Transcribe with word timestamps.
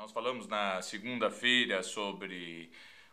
Nós 0.00 0.12
falamos 0.12 0.46
na 0.46 0.80
segunda-feira 0.80 1.82
sobre 1.82 2.70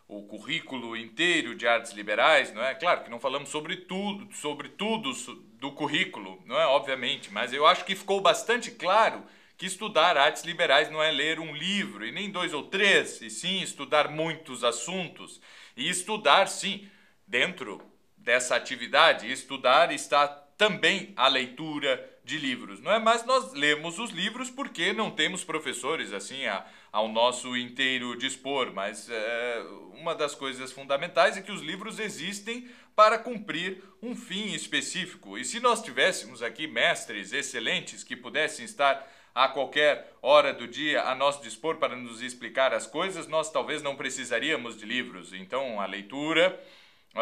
o 0.08 0.22
currículo 0.22 0.96
inteiro 0.96 1.54
de 1.54 1.68
artes 1.68 1.92
liberais, 1.92 2.50
não 2.54 2.64
é? 2.64 2.74
Claro 2.74 3.04
que 3.04 3.10
não 3.10 3.20
falamos 3.20 3.50
sobre 3.50 3.76
tudo, 3.76 4.34
sobre 4.34 4.70
tudo 4.70 5.12
do 5.60 5.70
currículo, 5.72 6.42
não 6.46 6.58
é? 6.58 6.64
Obviamente, 6.64 7.30
mas 7.30 7.52
eu 7.52 7.66
acho 7.66 7.84
que 7.84 7.94
ficou 7.94 8.22
bastante 8.22 8.70
claro 8.70 9.22
que 9.58 9.66
estudar 9.66 10.16
artes 10.16 10.44
liberais 10.44 10.90
não 10.90 11.02
é 11.02 11.10
ler 11.10 11.38
um 11.38 11.54
livro 11.54 12.06
e 12.06 12.10
nem 12.10 12.30
dois 12.30 12.54
ou 12.54 12.62
três, 12.62 13.20
e 13.20 13.28
sim 13.28 13.60
estudar 13.60 14.08
muitos 14.08 14.64
assuntos 14.64 15.42
e 15.76 15.90
estudar, 15.90 16.48
sim, 16.48 16.88
dentro 17.26 17.82
dessa 18.16 18.56
atividade, 18.56 19.30
estudar 19.30 19.92
está 19.92 20.26
também 20.26 21.12
a 21.16 21.28
leitura 21.28 22.18
de 22.24 22.36
livros, 22.36 22.80
não 22.80 22.92
é? 22.92 22.98
Mas 22.98 23.24
nós 23.24 23.54
lemos 23.54 23.98
os 23.98 24.10
livros 24.10 24.50
porque 24.50 24.92
não 24.92 25.10
temos 25.10 25.44
professores 25.44 26.12
assim 26.12 26.44
a, 26.46 26.66
ao 26.92 27.08
nosso 27.08 27.56
inteiro 27.56 28.16
dispor. 28.16 28.72
Mas 28.72 29.08
é, 29.10 29.62
uma 29.94 30.14
das 30.14 30.34
coisas 30.34 30.72
fundamentais 30.72 31.36
é 31.36 31.42
que 31.42 31.52
os 31.52 31.60
livros 31.60 31.98
existem 31.98 32.68
para 32.94 33.18
cumprir 33.18 33.82
um 34.02 34.16
fim 34.16 34.52
específico. 34.52 35.38
E 35.38 35.44
se 35.44 35.60
nós 35.60 35.82
tivéssemos 35.82 36.42
aqui 36.42 36.66
mestres 36.66 37.32
excelentes 37.32 38.02
que 38.02 38.16
pudessem 38.16 38.64
estar 38.64 39.06
a 39.34 39.46
qualquer 39.46 40.12
hora 40.20 40.52
do 40.52 40.66
dia 40.66 41.02
a 41.02 41.14
nosso 41.14 41.42
dispor 41.42 41.76
para 41.76 41.94
nos 41.94 42.22
explicar 42.22 42.74
as 42.74 42.86
coisas, 42.86 43.28
nós 43.28 43.52
talvez 43.52 43.82
não 43.82 43.94
precisaríamos 43.94 44.76
de 44.76 44.84
livros. 44.84 45.32
Então 45.32 45.80
a 45.80 45.86
leitura 45.86 46.60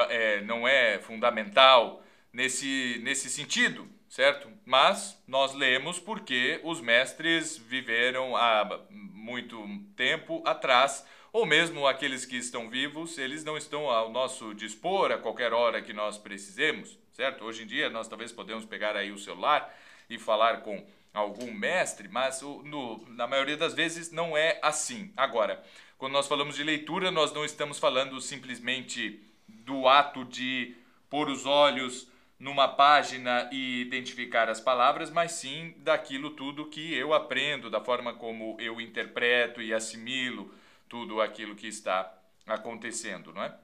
é, 0.08 0.40
não 0.40 0.66
é 0.66 0.98
fundamental 0.98 2.02
nesse, 2.32 3.00
nesse 3.02 3.28
sentido 3.28 3.95
certo? 4.16 4.50
Mas 4.64 5.22
nós 5.28 5.52
lemos 5.52 5.98
porque 5.98 6.58
os 6.64 6.80
mestres 6.80 7.58
viveram 7.58 8.34
há 8.34 8.80
muito 8.88 9.62
tempo 9.94 10.42
atrás, 10.46 11.06
ou 11.30 11.44
mesmo 11.44 11.86
aqueles 11.86 12.24
que 12.24 12.38
estão 12.38 12.70
vivos, 12.70 13.18
eles 13.18 13.44
não 13.44 13.58
estão 13.58 13.90
ao 13.90 14.10
nosso 14.10 14.54
dispor 14.54 15.12
a 15.12 15.18
qualquer 15.18 15.52
hora 15.52 15.82
que 15.82 15.92
nós 15.92 16.16
precisemos, 16.16 16.98
certo? 17.12 17.44
Hoje 17.44 17.64
em 17.64 17.66
dia 17.66 17.90
nós 17.90 18.08
talvez 18.08 18.32
podemos 18.32 18.64
pegar 18.64 18.96
aí 18.96 19.12
o 19.12 19.18
celular 19.18 19.70
e 20.08 20.18
falar 20.18 20.62
com 20.62 20.82
algum 21.12 21.52
mestre, 21.52 22.08
mas 22.08 22.40
no, 22.40 23.04
na 23.08 23.26
maioria 23.26 23.58
das 23.58 23.74
vezes 23.74 24.10
não 24.10 24.34
é 24.34 24.58
assim. 24.62 25.12
Agora, 25.14 25.62
quando 25.98 26.14
nós 26.14 26.26
falamos 26.26 26.56
de 26.56 26.62
leitura, 26.62 27.10
nós 27.10 27.34
não 27.34 27.44
estamos 27.44 27.78
falando 27.78 28.18
simplesmente 28.22 29.22
do 29.46 29.86
ato 29.86 30.24
de 30.24 30.74
pôr 31.10 31.28
os 31.28 31.44
olhos 31.44 32.08
numa 32.38 32.68
página 32.68 33.48
e 33.50 33.80
identificar 33.80 34.48
as 34.48 34.60
palavras, 34.60 35.10
mas 35.10 35.32
sim 35.32 35.74
daquilo 35.78 36.30
tudo 36.30 36.68
que 36.68 36.94
eu 36.94 37.14
aprendo, 37.14 37.70
da 37.70 37.80
forma 37.80 38.14
como 38.14 38.56
eu 38.60 38.80
interpreto 38.80 39.62
e 39.62 39.72
assimilo 39.72 40.54
tudo 40.88 41.20
aquilo 41.20 41.56
que 41.56 41.66
está 41.66 42.12
acontecendo, 42.46 43.32
não 43.32 43.42
é? 43.42 43.56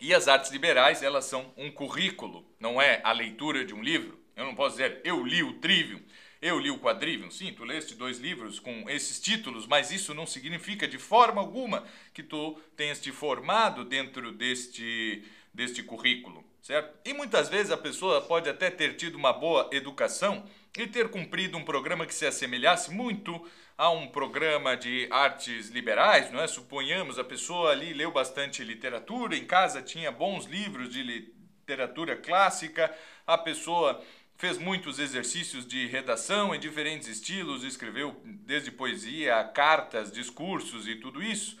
E 0.00 0.12
as 0.12 0.26
artes 0.26 0.50
liberais, 0.50 1.02
elas 1.02 1.26
são 1.26 1.52
um 1.56 1.70
currículo, 1.70 2.44
não 2.58 2.82
é 2.82 3.00
a 3.04 3.12
leitura 3.12 3.64
de 3.64 3.72
um 3.72 3.82
livro. 3.82 4.18
Eu 4.34 4.44
não 4.46 4.54
posso 4.54 4.76
dizer, 4.76 5.00
eu 5.04 5.24
li 5.24 5.42
o 5.42 5.60
Trivium, 5.60 6.02
eu 6.40 6.58
li 6.58 6.70
o 6.70 6.78
Quadrivium. 6.80 7.30
Sim, 7.30 7.52
tu 7.52 7.64
leste 7.64 7.94
dois 7.94 8.18
livros 8.18 8.58
com 8.58 8.90
esses 8.90 9.20
títulos, 9.20 9.66
mas 9.66 9.92
isso 9.92 10.12
não 10.12 10.26
significa 10.26 10.88
de 10.88 10.98
forma 10.98 11.40
alguma 11.40 11.84
que 12.12 12.22
tu 12.22 12.58
tenhas 12.76 13.00
te 13.00 13.12
formado 13.12 13.84
dentro 13.84 14.32
deste, 14.32 15.24
deste 15.54 15.84
currículo 15.84 16.51
certo? 16.62 16.96
E 17.04 17.12
muitas 17.12 17.48
vezes 17.48 17.72
a 17.72 17.76
pessoa 17.76 18.22
pode 18.22 18.48
até 18.48 18.70
ter 18.70 18.94
tido 18.94 19.16
uma 19.16 19.32
boa 19.32 19.68
educação 19.72 20.44
e 20.78 20.86
ter 20.86 21.10
cumprido 21.10 21.58
um 21.58 21.64
programa 21.64 22.06
que 22.06 22.14
se 22.14 22.24
assemelhasse 22.24 22.90
muito 22.92 23.44
a 23.76 23.90
um 23.90 24.06
programa 24.06 24.76
de 24.76 25.08
artes 25.10 25.68
liberais, 25.68 26.30
não 26.30 26.40
é? 26.40 26.46
Suponhamos 26.46 27.18
a 27.18 27.24
pessoa 27.24 27.72
ali 27.72 27.92
leu 27.92 28.12
bastante 28.12 28.62
literatura, 28.62 29.36
em 29.36 29.44
casa 29.44 29.82
tinha 29.82 30.12
bons 30.12 30.46
livros 30.46 30.90
de 30.90 31.02
literatura 31.02 32.16
clássica, 32.16 32.94
a 33.26 33.36
pessoa 33.36 34.02
fez 34.36 34.56
muitos 34.56 34.98
exercícios 34.98 35.66
de 35.66 35.86
redação 35.86 36.54
em 36.54 36.60
diferentes 36.60 37.08
estilos, 37.08 37.64
escreveu 37.64 38.20
desde 38.24 38.70
poesia, 38.70 39.42
cartas, 39.44 40.12
discursos 40.12 40.86
e 40.86 40.94
tudo 40.96 41.22
isso 41.22 41.60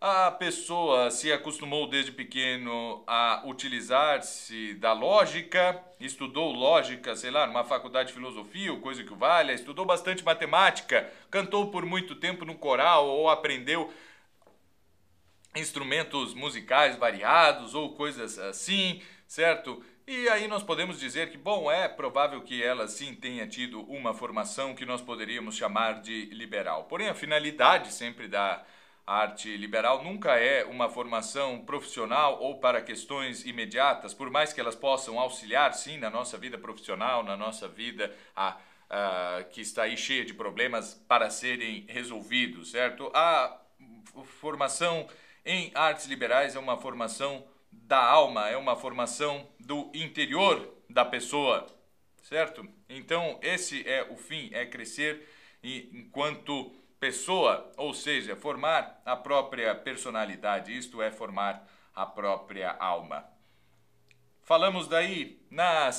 a 0.00 0.30
pessoa 0.30 1.10
se 1.10 1.32
acostumou 1.32 1.88
desde 1.88 2.12
pequeno 2.12 3.02
a 3.06 3.42
utilizar-se 3.44 4.74
da 4.74 4.92
lógica, 4.92 5.82
estudou 5.98 6.52
lógica, 6.52 7.16
sei 7.16 7.32
lá, 7.32 7.46
numa 7.46 7.64
faculdade 7.64 8.08
de 8.08 8.14
filosofia 8.14 8.72
ou 8.72 8.80
coisa 8.80 9.02
que 9.02 9.12
valha, 9.12 9.52
estudou 9.52 9.84
bastante 9.84 10.24
matemática, 10.24 11.12
cantou 11.30 11.70
por 11.70 11.84
muito 11.84 12.14
tempo 12.14 12.44
no 12.44 12.54
coral 12.54 13.08
ou 13.08 13.28
aprendeu 13.28 13.92
instrumentos 15.56 16.32
musicais 16.32 16.96
variados 16.96 17.74
ou 17.74 17.96
coisas 17.96 18.38
assim, 18.38 19.02
certo? 19.26 19.84
E 20.06 20.28
aí 20.28 20.46
nós 20.46 20.62
podemos 20.62 21.00
dizer 21.00 21.30
que, 21.30 21.36
bom, 21.36 21.70
é 21.70 21.88
provável 21.88 22.40
que 22.40 22.62
ela 22.62 22.86
sim 22.86 23.16
tenha 23.16 23.48
tido 23.48 23.82
uma 23.82 24.14
formação 24.14 24.76
que 24.76 24.86
nós 24.86 25.02
poderíamos 25.02 25.56
chamar 25.56 26.00
de 26.00 26.26
liberal. 26.26 26.84
Porém, 26.84 27.08
a 27.08 27.14
finalidade 27.14 27.92
sempre 27.92 28.28
da 28.28 28.64
a 29.08 29.22
arte 29.22 29.56
liberal 29.56 30.04
nunca 30.04 30.36
é 30.36 30.66
uma 30.66 30.86
formação 30.90 31.64
profissional 31.64 32.42
ou 32.42 32.58
para 32.58 32.82
questões 32.82 33.42
imediatas, 33.46 34.12
por 34.12 34.28
mais 34.28 34.52
que 34.52 34.60
elas 34.60 34.76
possam 34.76 35.18
auxiliar, 35.18 35.72
sim, 35.72 35.96
na 35.96 36.10
nossa 36.10 36.36
vida 36.36 36.58
profissional, 36.58 37.22
na 37.22 37.34
nossa 37.34 37.66
vida 37.66 38.14
a, 38.36 38.58
a, 38.90 39.44
que 39.50 39.62
está 39.62 39.84
aí 39.84 39.96
cheia 39.96 40.26
de 40.26 40.34
problemas 40.34 40.92
para 41.08 41.30
serem 41.30 41.86
resolvidos, 41.88 42.70
certo? 42.70 43.10
A 43.14 43.58
formação 44.40 45.08
em 45.42 45.72
artes 45.74 46.04
liberais 46.04 46.54
é 46.54 46.58
uma 46.58 46.76
formação 46.76 47.46
da 47.72 48.04
alma, 48.04 48.50
é 48.50 48.58
uma 48.58 48.76
formação 48.76 49.48
do 49.58 49.90
interior 49.94 50.70
da 50.86 51.06
pessoa, 51.06 51.64
certo? 52.24 52.62
Então, 52.90 53.40
esse 53.40 53.88
é 53.88 54.06
o 54.10 54.18
fim, 54.18 54.50
é 54.52 54.66
crescer 54.66 55.26
enquanto 55.62 56.70
pessoa, 57.00 57.72
ou 57.76 57.94
seja, 57.94 58.36
formar 58.36 59.00
a 59.04 59.16
própria 59.16 59.74
personalidade, 59.74 60.76
isto 60.76 61.00
é, 61.00 61.10
formar 61.10 61.66
a 61.94 62.06
própria 62.06 62.76
alma. 62.78 63.24
Falamos 64.48 64.88
daí 64.88 65.38
na, 65.50 65.90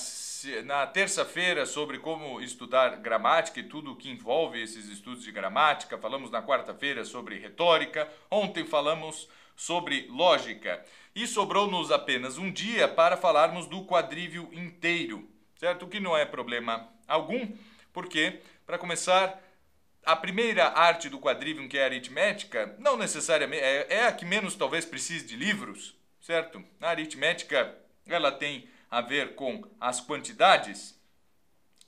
na 0.65 0.87
terça-feira 0.87 1.67
sobre 1.67 1.99
como 1.99 2.41
estudar 2.41 2.95
gramática 2.97 3.59
e 3.59 3.63
tudo 3.63 3.91
o 3.91 3.95
que 3.95 4.09
envolve 4.09 4.59
esses 4.59 4.87
estudos 4.87 5.23
de 5.23 5.31
gramática. 5.31 5.99
Falamos 5.99 6.31
na 6.31 6.41
quarta-feira 6.41 7.05
sobre 7.05 7.37
retórica. 7.37 8.11
Ontem 8.31 8.65
falamos 8.65 9.29
sobre 9.55 10.07
lógica. 10.09 10.83
E 11.13 11.27
sobrou-nos 11.27 11.91
apenas 11.91 12.39
um 12.39 12.51
dia 12.51 12.87
para 12.87 13.15
falarmos 13.15 13.67
do 13.67 13.85
quadrívio 13.85 14.49
inteiro, 14.51 15.29
certo? 15.55 15.85
O 15.85 15.87
que 15.87 15.99
não 15.99 16.17
é 16.17 16.25
problema 16.25 16.89
algum, 17.07 17.47
porque, 17.93 18.41
para 18.65 18.79
começar, 18.79 19.39
a 20.05 20.15
primeira 20.15 20.67
arte 20.69 21.09
do 21.09 21.19
quadrivium, 21.19 21.67
que 21.67 21.77
é 21.77 21.83
a 21.83 21.85
aritmética, 21.85 22.75
não 22.79 22.97
necessariamente 22.97 23.63
é, 23.63 23.87
é 23.89 24.07
a 24.07 24.11
que 24.11 24.25
menos 24.25 24.55
talvez 24.55 24.85
precise 24.85 25.25
de 25.25 25.35
livros, 25.35 25.95
certo? 26.21 26.63
A 26.81 26.89
aritmética 26.89 27.75
ela 28.07 28.31
tem 28.31 28.67
a 28.89 29.01
ver 29.01 29.35
com 29.35 29.63
as 29.79 30.01
quantidades 30.01 30.99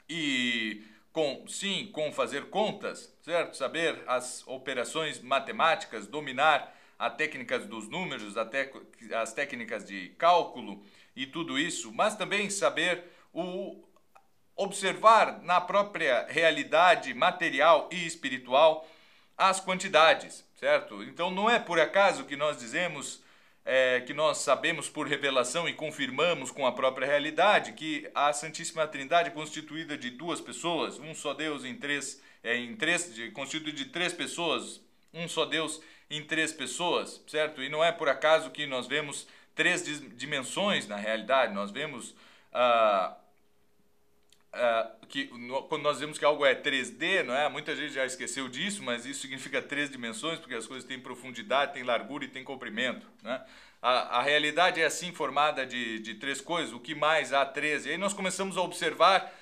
e 0.08 0.84
com 1.12 1.46
sim 1.48 1.90
com 1.92 2.12
fazer 2.12 2.50
contas, 2.50 3.14
certo? 3.22 3.58
Saber 3.58 4.04
as 4.08 4.46
operações 4.48 5.20
matemáticas, 5.20 6.08
dominar 6.08 6.76
as 6.98 7.16
técnicas 7.16 7.66
dos 7.66 7.88
números, 7.90 8.36
as 8.38 9.34
técnicas 9.34 9.84
de 9.84 10.10
cálculo 10.10 10.86
e 11.16 11.26
tudo 11.26 11.58
isso, 11.58 11.92
mas 11.92 12.16
também 12.16 12.50
saber 12.50 13.04
o 13.34 13.84
observar 14.56 15.42
na 15.44 15.60
própria 15.60 16.26
realidade 16.30 17.14
material 17.14 17.90
e 17.92 18.06
espiritual 18.06 18.88
as 19.38 19.60
quantidades, 19.60 20.46
certo? 20.60 21.04
Então 21.04 21.32
não 21.32 21.50
é 21.50 21.60
por 21.60 21.80
acaso 21.80 22.26
que 22.26 22.36
nós 22.36 22.58
dizemos 22.58 23.22
é, 23.66 24.02
que 24.02 24.14
nós 24.14 24.40
sabemos 24.40 24.90
por 24.90 25.08
revelação 25.08 25.68
e 25.68 25.74
confirmamos 25.74 26.52
com 26.52 26.66
a 26.66 26.72
própria 26.72 27.08
realidade 27.08 27.74
que 27.74 28.10
a 28.14 28.34
Santíssima 28.34 28.88
Trindade 28.88 29.30
é 29.30 29.32
constituída 29.32 29.98
de 29.98 30.10
duas 30.10 30.42
pessoas, 30.42 31.00
um 31.00 31.14
só 31.14 31.34
Deus 31.34 31.64
em 31.64 31.76
três, 31.76 32.22
é, 32.44 32.56
em 32.56 32.76
três 32.76 33.12
constituído 33.34 33.78
de 33.78 33.86
três 33.86 34.14
pessoas, 34.14 34.82
um 35.14 35.28
só 35.28 35.46
Deus 35.46 35.82
em 36.10 36.24
três 36.24 36.52
pessoas, 36.52 37.22
certo? 37.28 37.62
E 37.62 37.70
não 37.70 37.84
é 37.84 37.92
por 37.92 38.10
acaso 38.10 38.50
que 38.50 38.66
nós 38.66 38.88
vemos 38.88 39.28
três 39.56 39.84
dimensões 40.16 40.88
na 40.88 40.96
realidade, 40.96 41.54
nós 41.54 41.72
vemos 41.72 42.12
uh, 42.52 43.16
Uh, 44.54 45.06
que 45.08 45.30
no, 45.34 45.64
quando 45.64 45.82
nós 45.82 46.00
vemos 46.00 46.18
que 46.18 46.26
algo 46.26 46.46
é 46.46 46.54
3D, 46.54 47.24
não 47.24 47.34
é? 47.34 47.48
Muita 47.48 47.74
gente 47.76 47.94
já 47.94 48.06
esqueceu 48.06 48.50
disso, 48.50 48.84
mas 48.84 49.06
isso 49.06 49.22
significa 49.22 49.62
três 49.62 49.90
dimensões, 49.90 50.40
porque 50.40 50.56
as 50.56 50.68
coisas 50.68 50.86
têm 50.86 51.00
profundidade, 51.00 51.74
têm 51.74 51.84
largura 51.84 52.26
e 52.26 52.28
têm 52.28 52.44
comprimento, 52.44 53.08
né? 53.24 53.42
A, 53.82 54.20
a 54.20 54.22
realidade 54.22 54.80
é 54.80 54.86
assim 54.86 55.12
formada 55.12 55.66
de, 55.66 56.00
de 56.00 56.16
três 56.16 56.40
coisas, 56.40 56.74
o 56.74 56.80
que 56.80 56.94
mais 56.94 57.34
há 57.34 57.46
três. 57.46 57.86
E 57.86 57.92
aí 57.92 57.98
nós 57.98 58.14
começamos 58.14 58.56
a 58.58 58.62
observar 58.62 59.34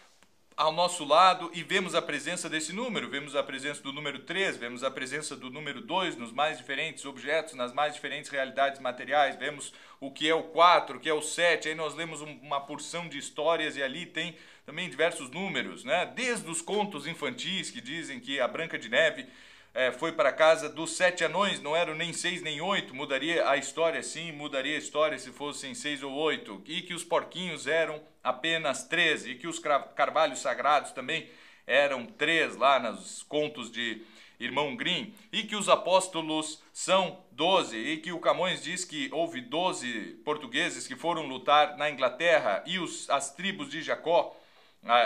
ao 0.60 0.74
nosso 0.74 1.06
lado 1.06 1.50
e 1.54 1.64
vemos 1.64 1.96
a 1.96 2.02
presença 2.02 2.50
desse 2.50 2.74
número, 2.74 3.10
vemos 3.10 3.34
a 3.34 3.42
presença 3.42 3.82
do 3.82 3.94
número 3.94 4.20
3, 4.20 4.58
vemos 4.58 4.84
a 4.84 4.92
presença 4.92 5.34
do 5.34 5.50
número 5.50 5.80
2 5.80 6.18
nos 6.18 6.34
mais 6.34 6.58
diferentes 6.58 7.06
objetos, 7.06 7.54
nas 7.54 7.72
mais 7.72 7.94
diferentes 7.94 8.30
realidades 8.30 8.82
materiais, 8.82 9.38
vemos 9.38 9.74
o 10.02 10.12
que 10.12 10.28
é 10.28 10.36
o 10.36 10.44
4, 10.44 10.98
o 10.98 11.00
que 11.00 11.08
é 11.08 11.14
o 11.14 11.22
7, 11.22 11.70
aí 11.70 11.76
nós 11.76 11.96
lemos 11.96 12.20
uma 12.20 12.60
porção 12.60 13.08
de 13.08 13.18
histórias 13.18 13.78
e 13.78 13.82
ali 13.82 14.06
tem 14.06 14.36
também 14.70 14.88
diversos 14.88 15.32
números, 15.32 15.84
né? 15.84 16.06
Desde 16.16 16.48
os 16.48 16.62
contos 16.62 17.08
infantis 17.08 17.72
que 17.72 17.82
dizem 17.82 18.20
que 18.20 18.40
a 18.40 18.48
Branca 18.48 18.78
de 18.78 18.88
Neve 18.88 19.26
é, 19.74 19.92
foi 19.92 20.12
para 20.12 20.32
casa 20.32 20.70
dos 20.70 20.96
sete 20.96 21.24
anões, 21.24 21.60
não 21.60 21.76
eram 21.76 21.96
nem 21.96 22.14
seis 22.14 22.44
nem 22.44 22.62
oito, 22.62 22.94
mudaria 22.94 23.50
a 23.50 23.58
história 23.58 24.04
sim, 24.04 24.32
mudaria 24.32 24.76
a 24.76 24.78
história 24.78 25.18
se 25.18 25.32
fossem 25.32 25.74
seis 25.74 26.04
ou 26.04 26.14
oito, 26.14 26.62
e 26.68 26.84
que 26.84 26.94
os 26.94 27.04
porquinhos 27.04 27.66
eram 27.66 28.00
apenas 28.24 28.84
treze, 28.84 29.32
e 29.32 29.36
que 29.40 29.48
os 29.48 29.58
carvalhos 29.58 30.38
sagrados 30.38 30.92
também 30.92 31.28
eram 31.66 32.06
três 32.06 32.56
lá 32.56 32.80
nos 32.80 33.24
contos 33.24 33.72
de 33.72 34.04
irmão 34.40 34.76
Grimm, 34.76 35.16
e 35.32 35.46
que 35.46 35.56
os 35.56 35.68
apóstolos 35.68 36.62
são 36.72 37.24
doze, 37.32 37.76
e 37.76 37.98
que 37.98 38.12
o 38.12 38.20
Camões 38.20 38.62
diz 38.62 38.86
que 38.86 39.10
houve 39.12 39.42
doze 39.42 40.22
portugueses 40.24 40.88
que 40.88 40.96
foram 40.96 41.26
lutar 41.26 41.76
na 41.76 41.90
Inglaterra, 41.90 42.64
e 42.68 42.78
os, 42.78 43.10
as 43.10 43.34
tribos 43.34 43.68
de 43.68 43.82
Jacó, 43.82 44.36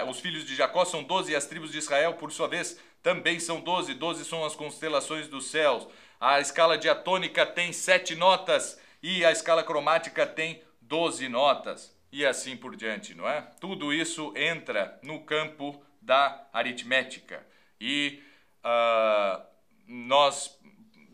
os 0.08 0.20
filhos 0.20 0.46
de 0.46 0.56
Jacó 0.56 0.86
são 0.86 1.04
doze, 1.04 1.32
e 1.32 1.36
as 1.36 1.46
tribos 1.46 1.72
de 1.72 1.78
Israel, 1.78 2.14
por 2.14 2.32
sua 2.32 2.48
vez, 2.48 2.80
também 3.02 3.40
são 3.40 3.60
12, 3.60 3.94
12 3.96 4.26
são 4.26 4.46
as 4.46 4.56
constelações 4.56 5.28
dos 5.28 5.48
céus. 5.48 5.88
A 6.20 6.40
escala 6.40 6.78
diatônica 6.78 7.46
tem 7.46 7.74
sete 7.74 8.16
notas 8.16 8.80
e 9.02 9.26
a 9.26 9.32
escala 9.32 9.62
cromática 9.62 10.26
tem 10.26 10.64
12 10.82 11.28
notas. 11.28 11.94
E 12.12 12.26
assim 12.26 12.56
por 12.56 12.76
diante, 12.76 13.14
não 13.14 13.28
é? 13.28 13.42
Tudo 13.60 13.92
isso 13.92 14.34
entra 14.38 14.98
no 15.04 15.22
campo 15.26 15.84
da 16.02 16.48
aritmética. 16.54 17.46
E 17.82 18.24
uh, 18.64 19.44
nós 19.88 20.58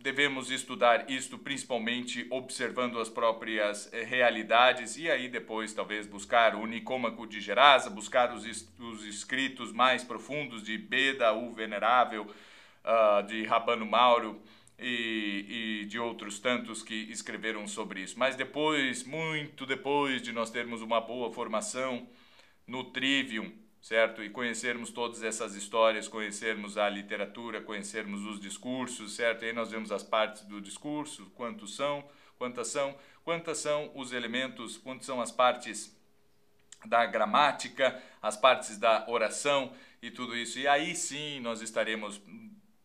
devemos 0.01 0.49
estudar 0.49 1.09
isto 1.09 1.37
principalmente 1.37 2.25
observando 2.29 2.99
as 2.99 3.09
próprias 3.09 3.91
eh, 3.93 4.03
realidades 4.03 4.97
e 4.97 5.09
aí 5.09 5.27
depois 5.27 5.73
talvez 5.73 6.07
buscar 6.07 6.55
o 6.55 6.65
Nicômaco 6.65 7.27
de 7.27 7.41
Gerasa, 7.41 7.89
buscar 7.89 8.33
os, 8.33 8.45
os 8.79 9.05
escritos 9.05 9.71
mais 9.71 10.03
profundos 10.03 10.63
de 10.63 10.77
Beda, 10.77 11.33
o 11.33 11.51
Venerável, 11.51 12.23
uh, 12.23 13.25
de 13.27 13.43
Rabano 13.45 13.85
Mauro 13.85 14.41
e, 14.77 15.81
e 15.81 15.85
de 15.85 15.99
outros 15.99 16.39
tantos 16.39 16.81
que 16.81 16.95
escreveram 17.11 17.67
sobre 17.67 18.01
isso. 18.01 18.17
Mas 18.17 18.35
depois, 18.35 19.03
muito 19.03 19.65
depois 19.65 20.21
de 20.21 20.31
nós 20.31 20.49
termos 20.49 20.81
uma 20.81 21.01
boa 21.01 21.31
formação 21.31 22.07
no 22.65 22.85
Trivium, 22.85 23.51
certo? 23.81 24.23
E 24.23 24.29
conhecermos 24.29 24.91
todas 24.91 25.23
essas 25.23 25.55
histórias, 25.55 26.07
conhecermos 26.07 26.77
a 26.77 26.89
literatura, 26.89 27.61
conhecermos 27.61 28.25
os 28.25 28.39
discursos, 28.39 29.15
certo? 29.15 29.43
E 29.43 29.47
aí 29.47 29.53
nós 29.53 29.71
vemos 29.71 29.91
as 29.91 30.03
partes 30.03 30.43
do 30.43 30.61
discurso, 30.61 31.31
quantos 31.35 31.75
são, 31.75 32.07
quantas 32.37 32.67
são, 32.67 32.97
quantas 33.23 33.57
são 33.57 33.91
os 33.95 34.11
elementos, 34.11 34.77
quantas 34.77 35.05
são 35.05 35.21
as 35.21 35.31
partes 35.31 35.97
da 36.85 37.05
gramática, 37.05 38.01
as 38.21 38.37
partes 38.37 38.77
da 38.77 39.05
oração 39.09 39.73
e 40.01 40.09
tudo 40.09 40.35
isso. 40.35 40.59
E 40.59 40.67
aí 40.67 40.95
sim 40.95 41.39
nós 41.41 41.61
estaremos 41.61 42.21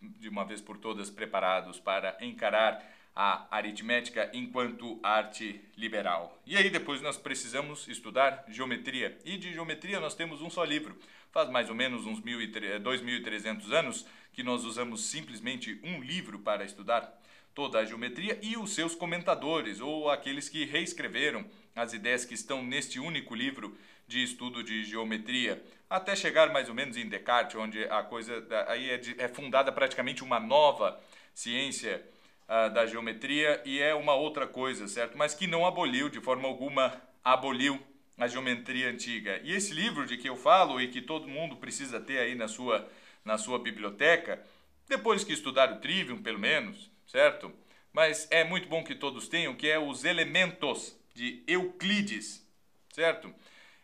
de 0.00 0.28
uma 0.28 0.44
vez 0.44 0.60
por 0.60 0.76
todas 0.78 1.10
preparados 1.10 1.78
para 1.78 2.16
encarar 2.20 2.84
a 3.14 3.46
aritmética 3.50 4.30
enquanto 4.32 4.98
arte 5.02 5.60
liberal. 5.76 6.36
E 6.44 6.56
aí 6.56 6.68
depois 6.68 7.00
nós 7.00 7.16
precisamos 7.16 7.86
estudar 7.86 8.44
geometria. 8.48 9.16
E 9.24 9.36
de 9.36 9.52
geometria 9.52 10.00
nós 10.00 10.14
temos 10.14 10.42
um 10.42 10.50
só 10.50 10.64
livro. 10.64 10.98
Faz 11.30 11.48
mais 11.48 11.68
ou 11.68 11.74
menos 11.74 12.06
uns 12.06 12.20
2.300 12.20 13.72
anos 13.72 14.06
que 14.32 14.42
nós 14.42 14.64
usamos 14.64 15.04
simplesmente 15.04 15.80
um 15.84 16.02
livro 16.02 16.38
para 16.40 16.64
estudar 16.64 17.20
toda 17.54 17.78
a 17.78 17.84
geometria 17.84 18.38
e 18.42 18.56
os 18.56 18.74
seus 18.74 18.94
comentadores, 18.96 19.80
ou 19.80 20.10
aqueles 20.10 20.48
que 20.48 20.64
reescreveram 20.64 21.44
as 21.74 21.92
ideias 21.92 22.24
que 22.24 22.34
estão 22.34 22.64
neste 22.64 22.98
único 22.98 23.34
livro 23.34 23.78
de 24.06 24.22
estudo 24.22 24.62
de 24.62 24.84
geometria, 24.84 25.62
até 25.88 26.16
chegar 26.16 26.52
mais 26.52 26.68
ou 26.68 26.74
menos 26.74 26.96
em 26.96 27.08
Descartes, 27.08 27.56
onde 27.56 27.84
a 27.84 28.02
coisa 28.02 28.44
aí 28.66 28.90
é, 28.90 28.98
de, 28.98 29.20
é 29.20 29.28
fundada 29.28 29.70
praticamente 29.72 30.22
uma 30.22 30.40
nova 30.40 31.00
ciência 31.32 32.04
uh, 32.48 32.72
da 32.72 32.86
geometria 32.86 33.60
e 33.64 33.80
é 33.80 33.94
uma 33.94 34.14
outra 34.14 34.46
coisa, 34.46 34.86
certo? 34.88 35.16
Mas 35.16 35.34
que 35.34 35.46
não 35.46 35.66
aboliu, 35.66 36.08
de 36.08 36.20
forma 36.20 36.48
alguma, 36.48 37.00
aboliu 37.22 37.80
a 38.16 38.26
geometria 38.28 38.88
antiga. 38.88 39.40
E 39.42 39.52
esse 39.52 39.72
livro 39.72 40.06
de 40.06 40.16
que 40.16 40.28
eu 40.28 40.36
falo 40.36 40.80
e 40.80 40.88
que 40.88 41.02
todo 41.02 41.28
mundo 41.28 41.56
precisa 41.56 42.00
ter 42.00 42.18
aí 42.18 42.34
na 42.34 42.48
sua, 42.48 42.88
na 43.24 43.36
sua 43.36 43.58
biblioteca, 43.58 44.42
depois 44.88 45.24
que 45.24 45.32
estudar 45.32 45.72
o 45.72 45.80
Trivium, 45.80 46.22
pelo 46.22 46.38
menos, 46.38 46.90
certo? 47.06 47.52
Mas 47.92 48.28
é 48.30 48.44
muito 48.44 48.68
bom 48.68 48.84
que 48.84 48.94
todos 48.94 49.28
tenham, 49.28 49.54
que 49.54 49.68
é 49.68 49.78
os 49.78 50.04
elementos 50.04 50.96
de 51.14 51.42
Euclides, 51.46 52.46
certo? 52.92 53.32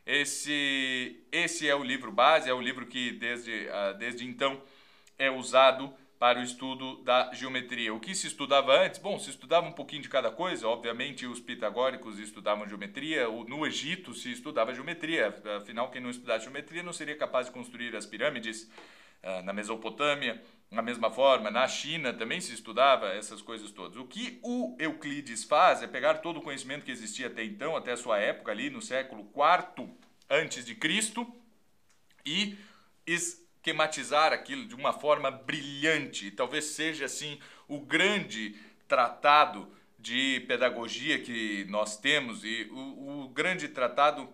Esse, 0.05 1.23
esse 1.31 1.69
é 1.69 1.75
o 1.75 1.85
livro 1.85 2.11
base, 2.11 2.51
é 2.51 2.55
o 2.55 2.61
livro 2.61 2.87
que 2.87 3.13
desde, 3.13 3.69
uh, 3.69 3.97
desde 3.99 4.25
então 4.25 4.61
é 5.19 5.31
usado 5.31 5.95
para 6.21 6.39
o 6.39 6.43
estudo 6.43 7.03
da 7.03 7.33
geometria. 7.33 7.95
O 7.95 7.99
que 7.99 8.15
se 8.15 8.27
estudava 8.27 8.79
antes? 8.79 9.01
Bom, 9.01 9.19
se 9.19 9.31
estudava 9.31 9.67
um 9.67 9.73
pouquinho 9.73 10.03
de 10.03 10.09
cada 10.11 10.31
coisa. 10.31 10.69
Obviamente, 10.69 11.27
os 11.27 11.41
pitagóricos 11.41 12.19
estudavam 12.19 12.69
geometria. 12.69 13.27
No 13.27 13.67
Egito 13.67 14.13
se 14.13 14.31
estudava 14.31 14.75
geometria. 14.75 15.35
Afinal, 15.57 15.91
quem 15.91 15.99
não 15.99 16.11
estudasse 16.11 16.45
geometria 16.45 16.83
não 16.83 16.93
seria 16.93 17.17
capaz 17.17 17.47
de 17.47 17.53
construir 17.53 17.97
as 17.97 18.05
pirâmides. 18.05 18.71
Ah, 19.23 19.41
na 19.41 19.55
Mesopotâmia, 19.55 20.43
da 20.71 20.83
mesma 20.83 21.11
forma, 21.11 21.51
na 21.51 21.67
China 21.67 22.13
também 22.13 22.39
se 22.39 22.53
estudava 22.53 23.09
essas 23.09 23.41
coisas 23.41 23.71
todas. 23.71 23.97
O 23.97 24.05
que 24.05 24.39
o 24.43 24.77
Euclides 24.79 25.45
faz 25.45 25.83
é 25.83 25.87
pegar 25.87 26.19
todo 26.19 26.37
o 26.37 26.43
conhecimento 26.43 26.85
que 26.85 26.93
existia 26.93 27.29
até 27.29 27.43
então, 27.43 27.75
até 27.75 27.93
a 27.93 27.97
sua 27.97 28.19
época 28.19 28.53
ali 28.53 28.69
no 28.69 28.83
século 28.83 29.27
IV 29.35 29.89
antes 30.29 30.67
de 30.67 30.75
Cristo, 30.75 31.27
e 32.27 32.59
esquematizar 33.61 34.33
aquilo 34.33 34.67
de 34.67 34.75
uma 34.75 34.93
forma 34.93 35.31
brilhante. 35.31 36.31
Talvez 36.31 36.65
seja 36.65 37.05
assim 37.05 37.39
o 37.69 37.79
grande 37.79 38.57
tratado 38.89 39.71
de 39.99 40.41
pedagogia 40.49 41.21
que 41.21 41.67
nós 41.69 41.99
temos 41.99 42.43
e 42.43 42.67
o, 42.73 43.25
o 43.25 43.29
grande 43.29 43.69
tratado 43.69 44.29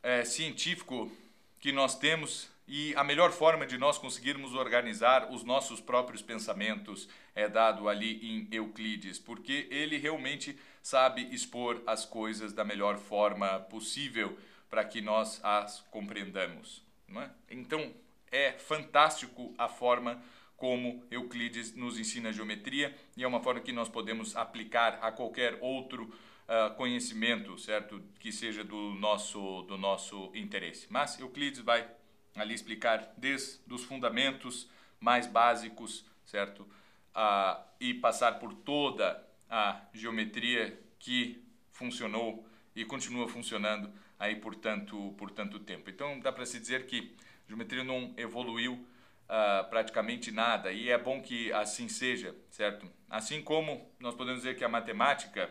é, 0.00 0.24
científico 0.24 1.10
que 1.58 1.72
nós 1.72 1.98
temos 1.98 2.48
e 2.68 2.94
a 2.94 3.02
melhor 3.02 3.32
forma 3.32 3.66
de 3.66 3.76
nós 3.76 3.98
conseguirmos 3.98 4.54
organizar 4.54 5.28
os 5.32 5.42
nossos 5.42 5.80
próprios 5.80 6.22
pensamentos 6.22 7.08
é 7.34 7.48
dado 7.48 7.88
ali 7.88 8.20
em 8.24 8.48
Euclides, 8.52 9.18
porque 9.18 9.66
ele 9.70 9.96
realmente 9.96 10.56
sabe 10.80 11.34
expor 11.34 11.82
as 11.84 12.04
coisas 12.04 12.52
da 12.52 12.64
melhor 12.64 12.96
forma 12.96 13.58
possível 13.58 14.38
para 14.70 14.84
que 14.84 15.00
nós 15.00 15.40
as 15.42 15.80
compreendamos. 15.90 16.86
É? 17.16 17.30
Então, 17.50 17.92
é 18.30 18.52
fantástico 18.52 19.54
a 19.56 19.68
forma 19.68 20.22
como 20.56 21.04
Euclides 21.10 21.74
nos 21.74 21.98
ensina 21.98 22.32
geometria 22.32 22.94
e 23.16 23.22
é 23.22 23.28
uma 23.28 23.40
forma 23.40 23.60
que 23.60 23.72
nós 23.72 23.88
podemos 23.88 24.34
aplicar 24.34 24.98
a 25.00 25.12
qualquer 25.12 25.56
outro 25.60 26.04
uh, 26.04 26.74
conhecimento, 26.74 27.56
certo, 27.58 28.02
que 28.18 28.32
seja 28.32 28.64
do 28.64 28.94
nosso 28.94 29.62
do 29.62 29.78
nosso 29.78 30.30
interesse. 30.34 30.86
Mas 30.90 31.18
Euclides 31.18 31.60
vai 31.60 31.88
ali 32.34 32.54
explicar 32.54 33.14
desde 33.16 33.60
os 33.72 33.84
fundamentos 33.84 34.68
mais 35.00 35.26
básicos, 35.26 36.04
certo, 36.24 36.62
uh, 36.62 37.62
e 37.80 37.94
passar 37.94 38.38
por 38.38 38.52
toda 38.52 39.24
a 39.48 39.80
geometria 39.92 40.78
que 40.98 41.42
funcionou 41.72 42.44
e 42.74 42.84
continua 42.84 43.28
funcionando 43.28 43.92
aí 44.18 44.36
por 44.36 44.54
tanto, 44.54 45.14
por 45.16 45.30
tanto 45.30 45.60
tempo. 45.60 45.88
Então 45.88 46.18
dá 46.20 46.32
para 46.32 46.44
se 46.44 46.58
dizer 46.58 46.86
que 46.86 47.16
geometria 47.48 47.82
não 47.82 48.12
evoluiu 48.16 48.74
uh, 48.74 49.68
praticamente 49.70 50.30
nada 50.30 50.70
e 50.70 50.90
é 50.90 50.98
bom 50.98 51.20
que 51.20 51.50
assim 51.52 51.88
seja, 51.88 52.36
certo? 52.50 52.88
Assim 53.08 53.42
como 53.42 53.90
nós 53.98 54.14
podemos 54.14 54.42
dizer 54.42 54.56
que 54.56 54.64
a 54.64 54.68
matemática 54.68 55.50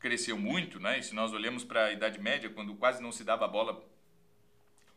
cresceu 0.00 0.36
muito, 0.36 0.80
né? 0.80 0.98
E 0.98 1.02
se 1.02 1.14
nós 1.14 1.32
olhamos 1.32 1.62
para 1.62 1.86
a 1.86 1.92
Idade 1.92 2.18
Média, 2.18 2.50
quando 2.50 2.74
quase 2.74 3.02
não 3.02 3.12
se 3.12 3.22
dava 3.22 3.46
bola 3.46 3.84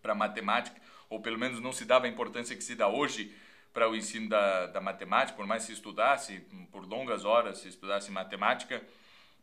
para 0.02 0.16
matemática, 0.16 0.82
ou 1.10 1.22
pelo 1.22 1.38
menos 1.38 1.60
não 1.60 1.72
se 1.72 1.86
dava 1.86 2.06
a 2.06 2.10
importância 2.10 2.56
que 2.56 2.64
se 2.64 2.76
dá 2.76 2.88
hoje 2.88 3.36
para 3.74 3.90
o 3.90 3.96
ensino 3.96 4.30
da, 4.30 4.68
da 4.68 4.82
matemática, 4.82 5.38
por 5.38 5.46
mais 5.46 5.64
se 5.64 5.72
estudasse 5.72 6.40
por 6.72 6.86
longas 6.86 7.26
horas, 7.26 7.60
se 7.60 7.68
estudasse 7.68 8.10
matemática, 8.12 8.82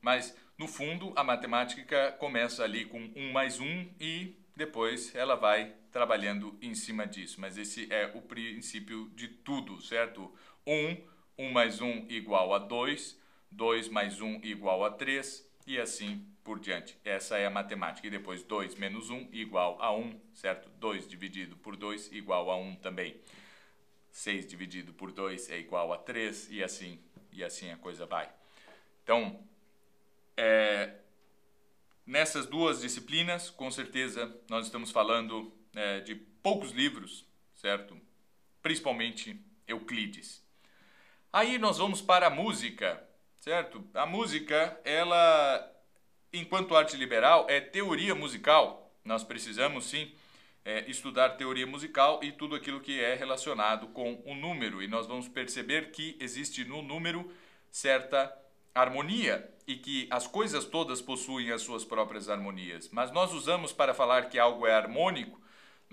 mas 0.01 0.37
no 0.59 0.67
fundo 0.67 1.13
a 1.15 1.23
matemática 1.23 2.13
começa 2.19 2.65
ali 2.65 2.85
com 2.85 3.11
um 3.15 3.33
mais 3.33 3.61
um 3.61 3.89
e 4.01 4.35
depois 4.57 5.15
ela 5.15 5.35
vai 5.35 5.75
trabalhando 5.91 6.57
em 6.61 6.75
cima 6.75 7.07
disso. 7.07 7.41
Mas 7.41 7.57
esse 7.57 7.93
é 7.93 8.11
o 8.15 8.23
princípio 8.23 9.11
de 9.15 9.29
tudo, 9.29 9.81
certo? 9.81 10.33
1, 10.67 10.97
1 11.39 11.51
mais 11.51 11.81
1 11.81 12.07
igual 12.09 12.55
a 12.55 12.59
2, 12.59 13.19
2 13.51 13.89
mais 13.89 14.21
1 14.21 14.41
igual 14.43 14.85
a 14.85 14.91
3 14.91 15.49
e 15.67 15.79
assim 15.79 16.27
por 16.43 16.61
diante. 16.61 16.99
Essa 17.05 17.39
é 17.39 17.47
a 17.47 17.51
matemática. 17.51 18.07
E 18.07 18.11
depois 18.11 18.43
2 18.43 18.75
menos 18.77 19.11
1 19.11 19.31
igual 19.33 19.81
a 19.81 19.93
1, 19.93 20.21
certo? 20.35 20.69
2 20.79 21.09
dividido 21.09 21.57
por 21.57 21.77
2 21.77 22.13
igual 22.13 22.51
a 22.51 22.57
1 22.57 22.77
também. 22.77 23.21
6 24.11 24.47
dividido 24.47 24.93
por 24.93 25.11
2 25.11 25.51
é 25.51 25.59
igual 25.59 25.93
a 25.93 25.99
3 25.99 26.49
e 26.51 26.63
assim, 26.63 27.01
e 27.33 27.43
assim 27.43 27.71
a 27.71 27.77
coisa 27.77 28.07
vai. 28.07 28.31
Então, 29.03 29.43
é, 30.37 30.95
nessas 32.07 32.47
duas 32.47 32.81
disciplinas, 32.81 33.51
com 33.51 33.71
certeza, 33.71 34.35
nós 34.49 34.67
estamos 34.67 34.91
falando 34.91 35.53
é, 35.75 36.01
de 36.01 36.15
poucos 36.15 36.71
livros, 36.73 37.27
certo? 37.55 37.97
Principalmente 38.63 39.41
Euclides. 39.67 40.43
Aí 41.33 41.59
nós 41.59 41.79
vamos 41.79 42.01
para 42.01 42.29
a 42.29 42.31
música, 42.31 43.03
certo? 43.37 43.85
A 43.95 44.07
música, 44.07 44.81
ela 44.85 45.71
enquanto 46.33 46.77
arte 46.77 46.97
liberal, 46.97 47.47
é 47.49 47.61
teoria 47.61 48.15
musical. 48.15 48.93
Nós 49.05 49.23
precisamos 49.23 49.87
sim 49.87 50.13
é, 50.65 50.89
estudar 50.91 51.31
teoria 51.31 51.67
musical 51.67 52.21
e 52.23 52.33
tudo 52.33 52.55
aquilo 52.55 52.81
que 52.81 53.01
é 53.01 53.15
relacionado 53.15 53.89
com 53.89 54.23
o 54.25 54.35
número. 54.35 54.83
E 54.83 54.89
nós 54.89 55.07
vamos 55.07 55.29
perceber 55.29 55.91
que 55.91 56.17
existe 56.21 56.65
no 56.65 56.83
número 56.83 57.31
certa 57.71 58.27
harmonia 58.75 59.51
e 59.67 59.77
que 59.77 60.07
as 60.11 60.27
coisas 60.27 60.65
todas 60.65 61.01
possuem 61.01 61.51
as 61.51 61.63
suas 61.63 61.85
próprias 61.85 62.29
harmonias. 62.29 62.89
Mas 62.91 63.11
nós 63.13 63.33
usamos 63.33 63.73
para 63.73 63.95
falar 63.95 64.29
que 64.29 64.39
algo 64.39 64.67
é 64.67 64.75
harmônico 64.75 65.45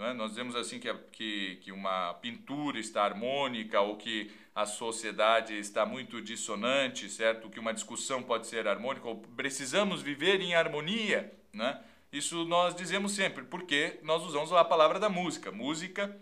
é? 0.03 0.13
Nós 0.13 0.31
dizemos 0.31 0.55
assim 0.55 0.79
que, 0.79 0.91
que, 1.11 1.55
que 1.57 1.71
uma 1.71 2.13
pintura 2.15 2.79
está 2.79 3.03
harmônica 3.03 3.79
ou 3.79 3.97
que 3.97 4.31
a 4.55 4.65
sociedade 4.65 5.57
está 5.57 5.85
muito 5.85 6.21
dissonante, 6.21 7.09
certo? 7.09 7.49
Que 7.49 7.59
uma 7.59 7.73
discussão 7.73 8.23
pode 8.23 8.47
ser 8.47 8.67
harmônica 8.67 9.07
ou 9.07 9.17
precisamos 9.17 10.01
viver 10.01 10.41
em 10.41 10.55
harmonia, 10.55 11.31
né? 11.53 11.81
Isso 12.11 12.43
nós 12.45 12.75
dizemos 12.75 13.13
sempre, 13.13 13.43
porque 13.45 13.99
nós 14.03 14.23
usamos 14.23 14.51
a 14.51 14.65
palavra 14.65 14.99
da 14.99 15.09
música. 15.09 15.51
Música 15.51 16.17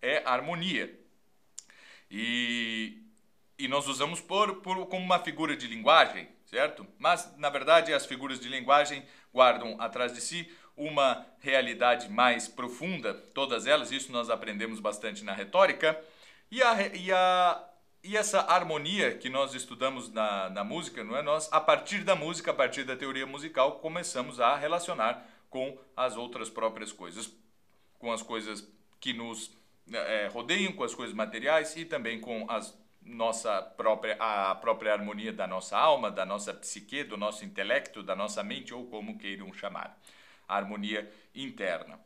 é 0.00 0.22
harmonia. 0.26 0.98
E, 2.10 2.98
e 3.62 3.68
nós 3.68 3.86
usamos 3.86 4.20
por, 4.20 4.56
por, 4.56 4.86
como 4.86 5.04
uma 5.04 5.20
figura 5.20 5.56
de 5.56 5.68
linguagem, 5.68 6.28
certo? 6.46 6.84
Mas, 6.98 7.32
na 7.38 7.48
verdade, 7.48 7.94
as 7.94 8.04
figuras 8.04 8.40
de 8.40 8.48
linguagem 8.48 9.04
guardam 9.32 9.80
atrás 9.80 10.12
de 10.12 10.20
si 10.20 10.50
uma 10.76 11.24
realidade 11.38 12.10
mais 12.10 12.48
profunda, 12.48 13.14
todas 13.14 13.64
elas, 13.68 13.92
isso 13.92 14.10
nós 14.10 14.30
aprendemos 14.30 14.80
bastante 14.80 15.22
na 15.22 15.32
retórica, 15.32 15.96
e, 16.50 16.60
a, 16.60 16.86
e, 16.88 17.12
a, 17.12 17.64
e 18.02 18.16
essa 18.16 18.40
harmonia 18.40 19.16
que 19.16 19.28
nós 19.28 19.54
estudamos 19.54 20.12
na, 20.12 20.50
na 20.50 20.64
música, 20.64 21.04
não 21.04 21.16
é? 21.16 21.22
Nós, 21.22 21.48
a 21.52 21.60
partir 21.60 22.02
da 22.02 22.16
música, 22.16 22.50
a 22.50 22.54
partir 22.54 22.82
da 22.82 22.96
teoria 22.96 23.26
musical, 23.26 23.78
começamos 23.78 24.40
a 24.40 24.56
relacionar 24.56 25.24
com 25.48 25.78
as 25.96 26.16
outras 26.16 26.50
próprias 26.50 26.90
coisas, 26.90 27.30
com 28.00 28.10
as 28.10 28.22
coisas 28.22 28.68
que 28.98 29.12
nos 29.12 29.56
é, 29.92 30.26
rodeiam, 30.32 30.72
com 30.72 30.82
as 30.82 30.96
coisas 30.96 31.14
materiais 31.14 31.76
e 31.76 31.84
também 31.84 32.20
com 32.20 32.44
as 32.50 32.81
nossa 33.04 33.60
própria 33.62 34.16
a 34.18 34.54
própria 34.54 34.92
harmonia 34.92 35.32
da 35.32 35.46
nossa 35.46 35.76
alma, 35.76 36.10
da 36.10 36.24
nossa 36.24 36.52
psique, 36.54 37.04
do 37.04 37.16
nosso 37.16 37.44
intelecto, 37.44 38.02
da 38.02 38.14
nossa 38.14 38.42
mente 38.42 38.72
ou 38.72 38.86
como 38.86 39.18
queiram 39.18 39.52
chamar 39.52 39.98
a 40.48 40.56
harmonia 40.56 41.10
interna. 41.34 41.98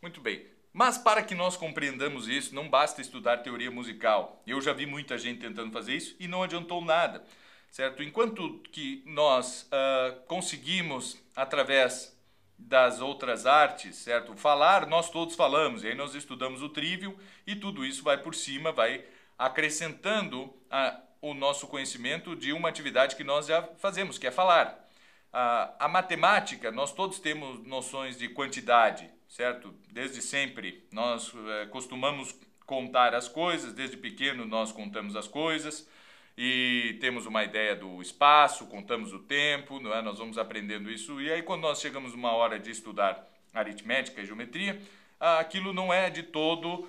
Muito 0.00 0.20
bem. 0.20 0.46
Mas 0.72 0.96
para 0.96 1.22
que 1.22 1.34
nós 1.34 1.56
compreendamos 1.56 2.28
isso, 2.28 2.54
não 2.54 2.68
basta 2.68 3.00
estudar 3.00 3.38
teoria 3.38 3.70
musical. 3.70 4.40
Eu 4.46 4.60
já 4.60 4.72
vi 4.72 4.86
muita 4.86 5.18
gente 5.18 5.40
tentando 5.40 5.72
fazer 5.72 5.96
isso 5.96 6.16
e 6.20 6.28
não 6.28 6.42
adiantou 6.42 6.82
nada, 6.84 7.24
certo? 7.70 8.02
Enquanto 8.02 8.60
que 8.70 9.02
nós 9.04 9.68
uh, 9.72 10.20
conseguimos, 10.26 11.20
através 11.34 12.16
das 12.56 13.00
outras 13.00 13.46
artes, 13.46 13.96
certo? 13.96 14.36
Falar, 14.36 14.86
nós 14.86 15.10
todos 15.10 15.34
falamos, 15.34 15.82
e 15.82 15.88
aí 15.88 15.94
nós 15.94 16.14
estudamos 16.14 16.62
o 16.62 16.68
trivial 16.68 17.14
e 17.46 17.56
tudo 17.56 17.84
isso 17.84 18.04
vai 18.04 18.18
por 18.18 18.34
cima, 18.34 18.70
vai 18.70 19.04
acrescentando 19.40 20.54
a, 20.70 21.00
o 21.22 21.32
nosso 21.32 21.66
conhecimento 21.66 22.36
de 22.36 22.52
uma 22.52 22.68
atividade 22.68 23.16
que 23.16 23.24
nós 23.24 23.46
já 23.46 23.62
fazemos, 23.78 24.18
que 24.18 24.26
é 24.26 24.30
falar. 24.30 24.86
A, 25.32 25.86
a 25.86 25.88
matemática, 25.88 26.70
nós 26.70 26.92
todos 26.92 27.18
temos 27.18 27.64
noções 27.66 28.18
de 28.18 28.28
quantidade, 28.28 29.08
certo? 29.26 29.74
Desde 29.90 30.20
sempre 30.20 30.86
nós 30.92 31.32
é, 31.62 31.66
costumamos 31.66 32.34
contar 32.66 33.14
as 33.14 33.28
coisas, 33.28 33.72
desde 33.72 33.96
pequeno 33.96 34.44
nós 34.44 34.72
contamos 34.72 35.16
as 35.16 35.26
coisas 35.26 35.88
e 36.36 36.98
temos 37.00 37.24
uma 37.24 37.42
ideia 37.42 37.74
do 37.74 38.02
espaço, 38.02 38.66
contamos 38.66 39.14
o 39.14 39.20
tempo, 39.20 39.80
não 39.80 39.94
é? 39.94 40.02
nós 40.02 40.18
vamos 40.18 40.36
aprendendo 40.36 40.90
isso 40.90 41.18
e 41.18 41.32
aí 41.32 41.42
quando 41.42 41.62
nós 41.62 41.80
chegamos 41.80 42.12
uma 42.12 42.32
hora 42.32 42.58
de 42.58 42.70
estudar 42.70 43.26
aritmética 43.54 44.20
e 44.20 44.26
geometria, 44.26 44.78
aquilo 45.18 45.72
não 45.72 45.90
é 45.90 46.10
de 46.10 46.24
todo 46.24 46.86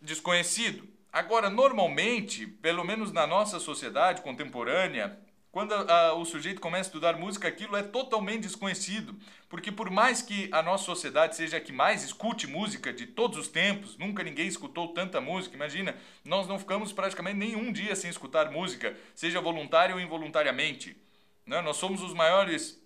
desconhecido. 0.00 0.99
Agora, 1.12 1.50
normalmente, 1.50 2.46
pelo 2.46 2.84
menos 2.84 3.10
na 3.12 3.26
nossa 3.26 3.58
sociedade 3.58 4.22
contemporânea, 4.22 5.18
quando 5.50 5.74
a, 5.74 6.14
o 6.14 6.24
sujeito 6.24 6.60
começa 6.60 6.88
a 6.88 6.90
estudar 6.90 7.16
música, 7.16 7.48
aquilo 7.48 7.76
é 7.76 7.82
totalmente 7.82 8.42
desconhecido. 8.42 9.16
Porque 9.48 9.72
por 9.72 9.90
mais 9.90 10.22
que 10.22 10.48
a 10.52 10.62
nossa 10.62 10.84
sociedade 10.84 11.34
seja 11.34 11.56
a 11.56 11.60
que 11.60 11.72
mais 11.72 12.04
escute 12.04 12.46
música 12.46 12.92
de 12.92 13.06
todos 13.06 13.36
os 13.36 13.48
tempos, 13.48 13.98
nunca 13.98 14.22
ninguém 14.22 14.46
escutou 14.46 14.94
tanta 14.94 15.20
música. 15.20 15.56
Imagina, 15.56 15.96
nós 16.24 16.46
não 16.46 16.58
ficamos 16.58 16.92
praticamente 16.92 17.38
nenhum 17.38 17.72
dia 17.72 17.96
sem 17.96 18.08
escutar 18.08 18.52
música, 18.52 18.96
seja 19.12 19.40
voluntário 19.40 19.96
ou 19.96 20.00
involuntariamente. 20.00 20.96
Né? 21.44 21.60
Nós 21.62 21.76
somos 21.78 22.00
os 22.00 22.14
maiores 22.14 22.80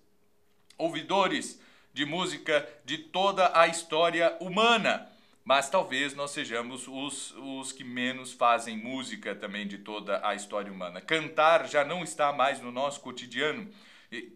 ouvidores 0.75 1.61
de 1.93 2.03
música 2.03 2.67
de 2.83 2.97
toda 2.97 3.51
a 3.57 3.67
história 3.67 4.35
humana 4.41 5.07
mas 5.45 5.69
talvez 5.69 6.15
nós 6.15 6.31
sejamos 6.31 6.87
os, 6.87 7.31
os 7.37 7.71
que 7.71 7.83
menos 7.83 8.33
fazem 8.33 8.75
música 8.75 9.35
também 9.35 9.67
de 9.67 9.77
toda 9.77 10.19
a 10.27 10.33
história 10.33 10.71
humana. 10.71 10.99
Cantar 10.99 11.67
já 11.67 11.85
não 11.85 12.03
está 12.03 12.33
mais 12.33 12.59
no 12.59 12.71
nosso 12.71 12.99
cotidiano. 13.01 13.69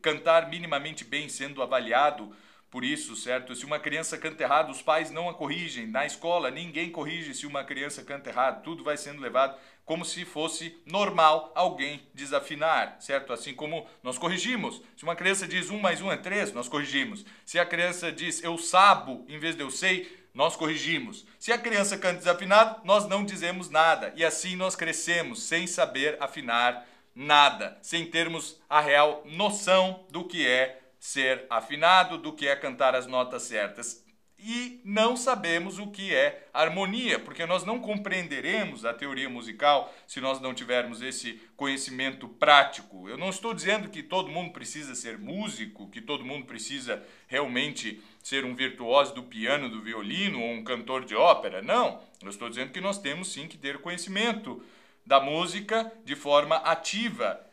Cantar 0.03 0.47
minimamente 0.49 1.03
bem 1.03 1.27
sendo 1.27 1.63
avaliado 1.63 2.31
por 2.69 2.85
isso, 2.85 3.15
certo? 3.15 3.55
Se 3.55 3.65
uma 3.65 3.79
criança 3.79 4.19
canta 4.19 4.43
errado, 4.43 4.69
os 4.69 4.83
pais 4.83 5.09
não 5.09 5.27
a 5.27 5.33
corrigem. 5.33 5.87
Na 5.87 6.05
escola, 6.05 6.51
ninguém 6.51 6.91
corrige 6.91 7.33
se 7.33 7.47
uma 7.47 7.63
criança 7.63 8.03
canta 8.03 8.29
errado. 8.29 8.61
Tudo 8.61 8.83
vai 8.83 8.95
sendo 8.95 9.19
levado 9.19 9.57
como 9.83 10.05
se 10.05 10.23
fosse 10.23 10.77
normal 10.85 11.51
alguém 11.55 12.07
desafinar, 12.13 12.97
certo? 12.99 13.33
Assim 13.33 13.55
como 13.55 13.87
nós 14.03 14.19
corrigimos. 14.19 14.83
Se 14.95 15.01
uma 15.01 15.15
criança 15.15 15.47
diz 15.47 15.71
um 15.71 15.79
mais 15.79 15.99
um 15.99 16.11
é 16.11 16.17
três, 16.17 16.53
nós 16.53 16.67
corrigimos. 16.67 17.25
Se 17.43 17.57
a 17.57 17.65
criança 17.65 18.11
diz 18.11 18.43
eu 18.43 18.55
sabo 18.59 19.25
em 19.27 19.39
vez 19.39 19.55
de 19.55 19.63
eu 19.63 19.71
sei, 19.71 20.18
nós 20.33 20.55
corrigimos. 20.55 21.25
Se 21.37 21.51
a 21.51 21.57
criança 21.57 21.97
canta 21.97 22.19
desafinado, 22.19 22.81
nós 22.83 23.07
não 23.07 23.25
dizemos 23.25 23.69
nada. 23.69 24.13
E 24.15 24.23
assim 24.23 24.55
nós 24.55 24.75
crescemos 24.75 25.43
sem 25.43 25.67
saber 25.67 26.17
afinar 26.19 26.87
nada, 27.15 27.77
sem 27.81 28.05
termos 28.05 28.59
a 28.69 28.79
real 28.79 29.23
noção 29.25 30.05
do 30.09 30.23
que 30.25 30.47
é 30.47 30.79
ser 30.99 31.45
afinado, 31.49 32.17
do 32.17 32.33
que 32.33 32.47
é 32.47 32.55
cantar 32.55 32.95
as 32.95 33.07
notas 33.07 33.43
certas 33.43 34.03
e 34.41 34.79
não 34.85 35.17
sabemos 35.17 35.79
o 35.79 35.87
que 35.87 36.13
é 36.13 36.47
harmonia, 36.53 37.19
porque 37.19 37.45
nós 37.45 37.65
não 37.65 37.79
compreenderemos 37.79 38.85
a 38.85 38.93
teoria 38.93 39.29
musical 39.29 39.93
se 40.07 40.21
nós 40.21 40.39
não 40.39 40.53
tivermos 40.53 41.01
esse 41.01 41.41
conhecimento 41.57 42.27
prático. 42.27 43.09
Eu 43.09 43.17
não 43.17 43.29
estou 43.29 43.53
dizendo 43.53 43.89
que 43.89 44.01
todo 44.01 44.31
mundo 44.31 44.51
precisa 44.51 44.95
ser 44.95 45.17
músico, 45.17 45.89
que 45.89 46.01
todo 46.01 46.25
mundo 46.25 46.45
precisa 46.45 47.03
realmente 47.27 48.01
ser 48.23 48.45
um 48.45 48.55
virtuoso 48.55 49.13
do 49.13 49.23
piano, 49.23 49.69
do 49.69 49.81
violino 49.81 50.41
ou 50.41 50.51
um 50.51 50.63
cantor 50.63 51.03
de 51.03 51.15
ópera. 51.15 51.61
Não, 51.61 52.01
eu 52.21 52.29
estou 52.29 52.49
dizendo 52.49 52.71
que 52.71 52.81
nós 52.81 52.97
temos 52.97 53.33
sim 53.33 53.47
que 53.47 53.57
ter 53.57 53.79
conhecimento 53.79 54.63
da 55.05 55.19
música 55.19 55.91
de 56.05 56.15
forma 56.15 56.55
ativa. 56.57 57.45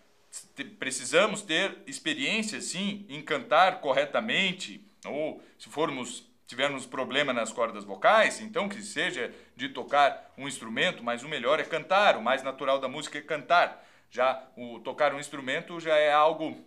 Precisamos 0.78 1.42
ter 1.42 1.78
experiência, 1.86 2.60
sim, 2.60 3.06
em 3.08 3.22
cantar 3.22 3.80
corretamente, 3.80 4.84
ou 5.04 5.42
se 5.58 5.68
formos 5.68 6.26
tivermos 6.46 6.86
problema 6.86 7.32
nas 7.32 7.52
cordas 7.52 7.84
vocais, 7.84 8.40
então 8.40 8.68
que 8.68 8.80
seja 8.80 9.34
de 9.56 9.68
tocar 9.68 10.32
um 10.38 10.46
instrumento, 10.46 11.02
mas 11.02 11.22
o 11.22 11.28
melhor 11.28 11.58
é 11.58 11.64
cantar, 11.64 12.16
o 12.16 12.22
mais 12.22 12.42
natural 12.42 12.78
da 12.78 12.88
música 12.88 13.18
é 13.18 13.22
cantar. 13.22 13.84
Já 14.10 14.42
o 14.56 14.78
tocar 14.78 15.12
um 15.12 15.18
instrumento 15.18 15.80
já 15.80 15.96
é 15.96 16.12
algo, 16.12 16.64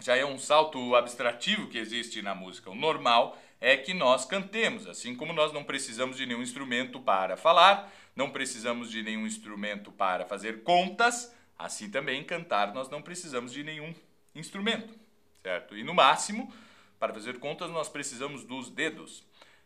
já 0.00 0.16
é 0.16 0.24
um 0.24 0.38
salto 0.38 0.94
abstrativo 0.94 1.68
que 1.68 1.78
existe 1.78 2.20
na 2.20 2.34
música. 2.34 2.70
O 2.70 2.74
normal 2.74 3.38
é 3.60 3.76
que 3.76 3.94
nós 3.94 4.24
cantemos, 4.24 4.86
assim 4.86 5.16
como 5.16 5.32
nós 5.32 5.52
não 5.52 5.64
precisamos 5.64 6.16
de 6.16 6.26
nenhum 6.26 6.42
instrumento 6.42 7.00
para 7.00 7.36
falar, 7.36 7.90
não 8.14 8.30
precisamos 8.30 8.90
de 8.90 9.02
nenhum 9.02 9.26
instrumento 9.26 9.90
para 9.90 10.26
fazer 10.26 10.62
contas, 10.62 11.34
assim 11.58 11.90
também 11.90 12.22
cantar 12.22 12.72
nós 12.74 12.88
não 12.88 13.00
precisamos 13.00 13.52
de 13.52 13.64
nenhum 13.64 13.94
instrumento, 14.34 14.94
certo? 15.42 15.76
E 15.76 15.82
no 15.82 15.94
máximo, 15.94 16.52
para 16.98 17.12
fazer 17.12 17.38
contas, 17.38 17.70
nós 17.70 17.88
precisamos 17.88 18.44
dos 18.44 18.70
dedos. 18.70 19.24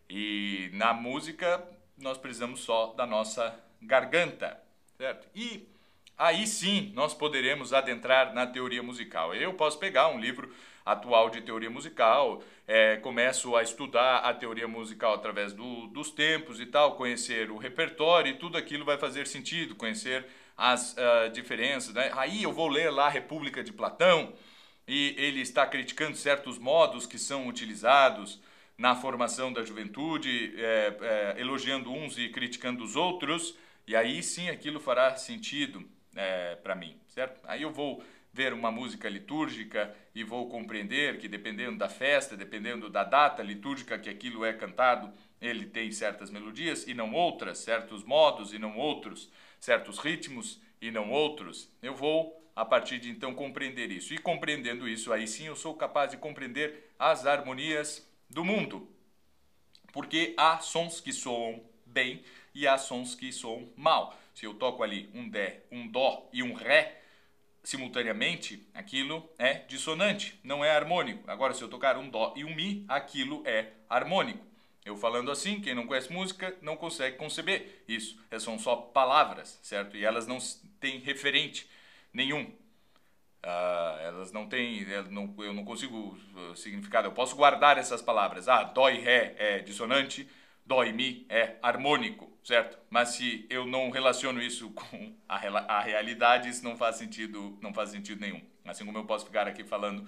E 0.09 0.71
na 0.75 0.93
música, 0.93 1.67
nós 1.97 2.19
precisamos 2.19 2.61
só 2.61 2.93
da 2.95 3.07
nossa 3.07 3.59
garganta, 3.81 4.61
certo? 4.97 5.27
E 5.35 5.67
aí 6.17 6.47
sim 6.47 6.93
nós 6.95 7.15
poderemos 7.15 7.73
adentrar 7.73 8.35
na 8.35 8.47
teoria 8.47 8.83
musical. 8.83 9.35
Eu 9.35 9.55
posso 9.55 9.79
pegar 9.79 10.09
um 10.09 10.21
livro 10.21 10.53
atual 10.85 11.31
de 11.31 11.41
teoria 11.41 11.71
musical, 11.71 12.43
é, 12.67 12.97
começo 12.97 13.57
a 13.57 13.63
estudar 13.63 14.19
a 14.19 14.35
teoria 14.35 14.67
musical 14.67 15.15
através 15.15 15.53
do, 15.53 15.87
dos 15.89 16.11
tempos 16.11 16.61
e 16.61 16.67
tal, 16.67 16.97
conhecer 16.97 17.51
o 17.51 17.57
repertório 17.57 18.33
e 18.33 18.37
tudo 18.37 18.59
aquilo 18.59 18.85
vai 18.85 18.99
fazer 18.99 19.27
sentido, 19.27 19.77
conhecer 19.77 20.27
as 20.57 20.95
uh, 20.95 21.31
diferenças. 21.33 21.95
Né? 21.95 22.11
Aí 22.15 22.43
eu 22.43 22.53
vou 22.53 22.69
ler 22.69 22.91
lá 22.91 23.07
a 23.07 23.11
República 23.11 23.63
de 23.63 23.73
Platão 23.73 24.33
e 24.87 25.15
ele 25.19 25.41
está 25.41 25.67
criticando 25.67 26.17
certos 26.17 26.59
modos 26.59 27.07
que 27.07 27.19
são 27.19 27.47
utilizados 27.47 28.41
na 28.77 28.97
formação 28.97 29.53
da 29.53 29.65
juventude, 29.65 30.55
é, 30.57 30.97
é, 31.37 31.41
elogiando 31.41 31.93
uns 31.93 32.19
e 32.19 32.29
criticando 32.29 32.83
os 32.83 32.97
outros, 32.97 33.55
e 33.87 33.95
aí 33.95 34.23
sim 34.23 34.49
aquilo 34.49 34.81
fará 34.81 35.15
sentido 35.17 35.89
é, 36.17 36.57
para 36.57 36.75
mim, 36.75 36.97
certo? 37.09 37.41
Aí 37.45 37.63
eu 37.63 37.71
vou 37.71 38.03
ver 38.33 38.53
uma 38.53 38.71
música 38.71 39.09
litúrgica 39.09 39.95
e 40.15 40.25
vou 40.25 40.49
compreender 40.49 41.19
que 41.19 41.29
dependendo 41.29 41.79
da 41.79 41.89
festa, 41.89 42.37
dependendo 42.37 42.89
da 42.89 43.05
data 43.05 43.43
litúrgica 43.43 43.99
que 43.99 44.09
aquilo 44.09 44.45
é 44.45 44.53
cantado, 44.53 45.13
ele 45.41 45.67
tem 45.67 45.93
certas 45.93 46.31
melodias 46.31 46.87
e 46.87 46.95
não 46.95 47.13
outras, 47.13 47.59
certos 47.59 48.03
modos 48.03 48.53
e 48.53 48.59
não 48.59 48.77
outros, 48.79 49.31
certos 49.61 49.99
ritmos 49.99 50.61
e 50.81 50.91
não 50.91 51.11
outros. 51.11 51.69
Eu 51.83 51.95
vou 51.95 52.42
a 52.55 52.65
partir 52.65 52.99
de 52.99 53.11
então 53.11 53.35
compreender 53.35 53.91
isso. 53.91 54.13
E 54.15 54.19
compreendendo 54.19 54.89
isso, 54.89 55.13
aí 55.13 55.27
sim 55.27 55.47
eu 55.47 55.57
sou 55.57 55.75
capaz 55.75 56.11
de 56.11 56.17
compreender 56.17 56.93
as 56.99 57.27
harmonias 57.27 58.07
do 58.29 58.45
mundo. 58.45 58.89
Porque 59.93 60.35
há 60.37 60.59
sons 60.59 61.01
que 61.01 61.13
soam 61.13 61.63
bem 61.85 62.23
e 62.55 62.67
há 62.67 62.79
sons 62.79 63.15
que 63.15 63.33
soam 63.33 63.69
mal. 63.77 64.19
Se 64.35 64.47
eu 64.47 64.55
toco 64.55 64.83
ali 64.83 65.11
um 65.15 65.29
Dé, 65.29 65.65
um 65.71 65.87
Dó 65.87 66.29
e 66.33 66.43
um 66.43 66.55
Ré 66.55 67.01
simultaneamente, 67.63 68.67
aquilo 68.75 69.29
é 69.39 69.55
dissonante, 69.55 70.39
não 70.43 70.65
é 70.65 70.71
harmônico. 70.71 71.31
Agora, 71.31 71.55
se 71.55 71.63
eu 71.63 71.69
tocar 71.69 71.97
um 71.97 72.09
Dó 72.09 72.33
e 72.37 72.45
um 72.45 72.55
Mi, 72.55 72.85
aquilo 72.89 73.43
é 73.47 73.73
harmônico. 73.89 74.45
Eu 74.85 74.97
falando 74.97 75.31
assim, 75.31 75.61
quem 75.61 75.75
não 75.75 75.87
conhece 75.87 76.13
música 76.13 76.57
não 76.61 76.77
consegue 76.77 77.17
conceber 77.17 77.85
isso. 77.87 78.19
São 78.41 78.59
só 78.59 78.75
palavras, 78.75 79.61
certo? 79.63 79.97
E 79.97 80.05
elas 80.05 80.27
não 80.27 80.39
têm 80.81 80.99
referente 80.99 81.69
nenhum. 82.13 82.45
Uh, 83.45 83.99
elas 84.01 84.31
não 84.31 84.49
têm, 84.49 84.83
eu 84.83 85.11
não, 85.11 85.35
eu 85.39 85.53
não 85.53 85.65
consigo 85.65 86.17
uh, 86.35 86.57
significado. 86.57 87.09
Eu 87.09 87.13
posso 87.13 87.35
guardar 87.35 87.77
essas 87.77 88.01
palavras. 88.01 88.49
Ah, 88.49 88.63
dó 88.63 88.89
e 88.89 89.01
ré 89.01 89.35
é 89.37 89.59
dissonante, 89.59 90.29
dó 90.65 90.85
e 90.85 90.93
mi 90.93 91.27
é 91.29 91.57
harmônico, 91.61 92.31
certo? 92.45 92.79
Mas 92.89 93.11
se 93.11 93.45
eu 93.51 93.67
não 93.67 93.91
relaciono 93.91 94.41
isso 94.41 94.71
com 94.75 95.15
a, 95.29 95.37
a 95.77 95.81
realidade, 95.81 96.49
isso 96.49 96.63
não 96.63 96.77
faz 96.77 96.97
sentido, 96.97 97.59
não 97.61 97.75
faz 97.75 97.91
sentido 97.91 98.21
nenhum. 98.21 98.41
Assim 98.65 98.85
como 98.85 98.99
eu 98.99 99.05
posso 99.05 99.27
ficar 99.27 99.49
aqui 99.49 99.65
falando 99.65 100.07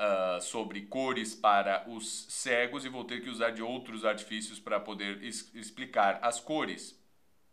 uh, 0.00 0.40
sobre 0.40 0.82
cores 0.82 1.34
para 1.34 1.84
os 1.86 2.26
cegos 2.30 2.84
e 2.84 2.88
vou 2.88 3.04
ter 3.04 3.22
que 3.22 3.28
usar 3.28 3.50
de 3.50 3.62
outros 3.62 4.04
artifícios 4.04 4.58
para 4.58 4.80
poder 4.80 5.22
explicar 5.22 6.18
as 6.22 6.40
cores, 6.40 6.98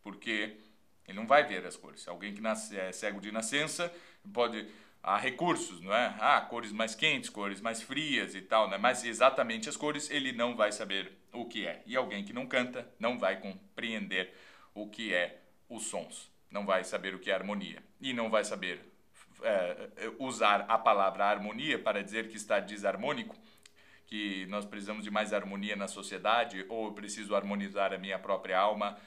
porque 0.01 0.57
ele 1.07 1.17
não 1.17 1.25
vai 1.25 1.43
ver 1.43 1.65
as 1.65 1.75
cores. 1.77 2.07
Alguém 2.07 2.33
que 2.33 2.41
nasce, 2.41 2.77
é 2.77 2.91
cego 2.91 3.21
de 3.21 3.31
nascença 3.31 3.91
pode 4.33 4.67
há 5.01 5.17
recursos, 5.17 5.79
não 5.81 5.93
é? 5.93 6.15
Ah, 6.19 6.41
cores 6.41 6.71
mais 6.71 6.93
quentes, 6.93 7.29
cores 7.29 7.61
mais 7.61 7.81
frias 7.81 8.35
e 8.35 8.41
tal, 8.41 8.69
né? 8.69 8.77
Mas 8.77 9.05
exatamente 9.05 9.69
as 9.69 9.77
cores 9.77 10.09
ele 10.09 10.33
não 10.33 10.55
vai 10.55 10.71
saber 10.71 11.13
o 11.31 11.45
que 11.45 11.65
é. 11.65 11.81
E 11.85 11.95
alguém 11.95 12.25
que 12.25 12.33
não 12.33 12.45
canta 12.45 12.87
não 12.99 13.17
vai 13.17 13.39
compreender 13.39 14.33
o 14.73 14.87
que 14.89 15.13
é 15.13 15.41
os 15.69 15.83
sons, 15.87 16.29
não 16.51 16.65
vai 16.65 16.83
saber 16.83 17.15
o 17.15 17.19
que 17.19 17.31
é 17.31 17.33
harmonia 17.33 17.81
e 17.99 18.13
não 18.13 18.29
vai 18.29 18.43
saber 18.43 18.81
é, 19.43 19.89
usar 20.19 20.65
a 20.67 20.77
palavra 20.77 21.25
harmonia 21.25 21.79
para 21.79 22.03
dizer 22.03 22.29
que 22.29 22.37
está 22.37 22.59
desarmônico, 22.59 23.35
que 24.07 24.45
nós 24.47 24.65
precisamos 24.65 25.03
de 25.03 25.11
mais 25.11 25.33
harmonia 25.33 25.75
na 25.75 25.87
sociedade 25.87 26.65
ou 26.69 26.87
eu 26.87 26.93
preciso 26.93 27.35
harmonizar 27.35 27.93
a 27.93 27.97
minha 27.97 28.17
própria 28.17 28.57
alma 28.57 28.97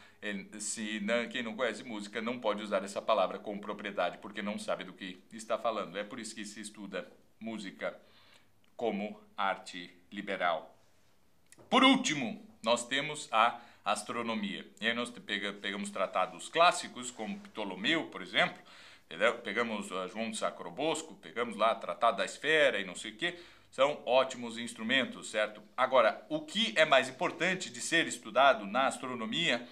se 0.59 1.01
não, 1.01 1.27
quem 1.29 1.43
não 1.43 1.57
conhece 1.57 1.83
música 1.83 2.21
não 2.21 2.39
pode 2.39 2.63
usar 2.63 2.85
essa 2.85 3.01
palavra 3.01 3.39
com 3.39 3.59
propriedade 3.59 4.19
porque 4.19 4.43
não 4.43 4.59
sabe 4.59 4.85
do 4.85 4.93
que 4.93 5.19
está 5.33 5.59
falando. 5.59 5.97
É 5.97 6.05
por 6.05 6.21
isso 6.21 6.35
que 6.35 6.45
se 6.45 6.61
estuda 6.61 7.11
música 7.41 7.99
como 8.77 9.19
arte 9.37 9.91
liberal. 10.13 10.77
Por 11.71 11.83
último, 11.83 12.47
nós 12.63 12.87
temos 12.87 13.29
a 13.33 13.61
astronomia. 13.85 14.67
E 14.81 14.87
aí 14.87 14.95
nós 14.95 15.11
pega, 15.11 15.55
pegamos 15.55 15.91
tratados 15.91 16.49
clássicos, 16.49 17.11
como 17.11 17.39
Ptolomeu, 17.41 18.07
por 18.07 18.21
exemplo, 18.21 18.61
pegamos 19.43 19.91
uh, 19.91 20.07
João 20.09 20.31
de 20.31 20.37
Sacrobosco, 20.37 21.15
pegamos 21.17 21.57
lá 21.57 21.75
Tratado 21.75 22.19
da 22.19 22.25
Esfera 22.25 22.79
e 22.79 22.85
não 22.85 22.95
sei 22.95 23.13
o 23.13 23.17
quê, 23.17 23.39
são 23.71 24.03
ótimos 24.05 24.59
instrumentos, 24.59 25.31
certo? 25.31 25.63
Agora, 25.77 26.25
o 26.29 26.41
que 26.41 26.75
é 26.77 26.85
mais 26.85 27.09
importante 27.09 27.71
de 27.71 27.81
ser 27.81 28.07
estudado 28.07 28.67
na 28.67 28.87
astronomia 28.87 29.67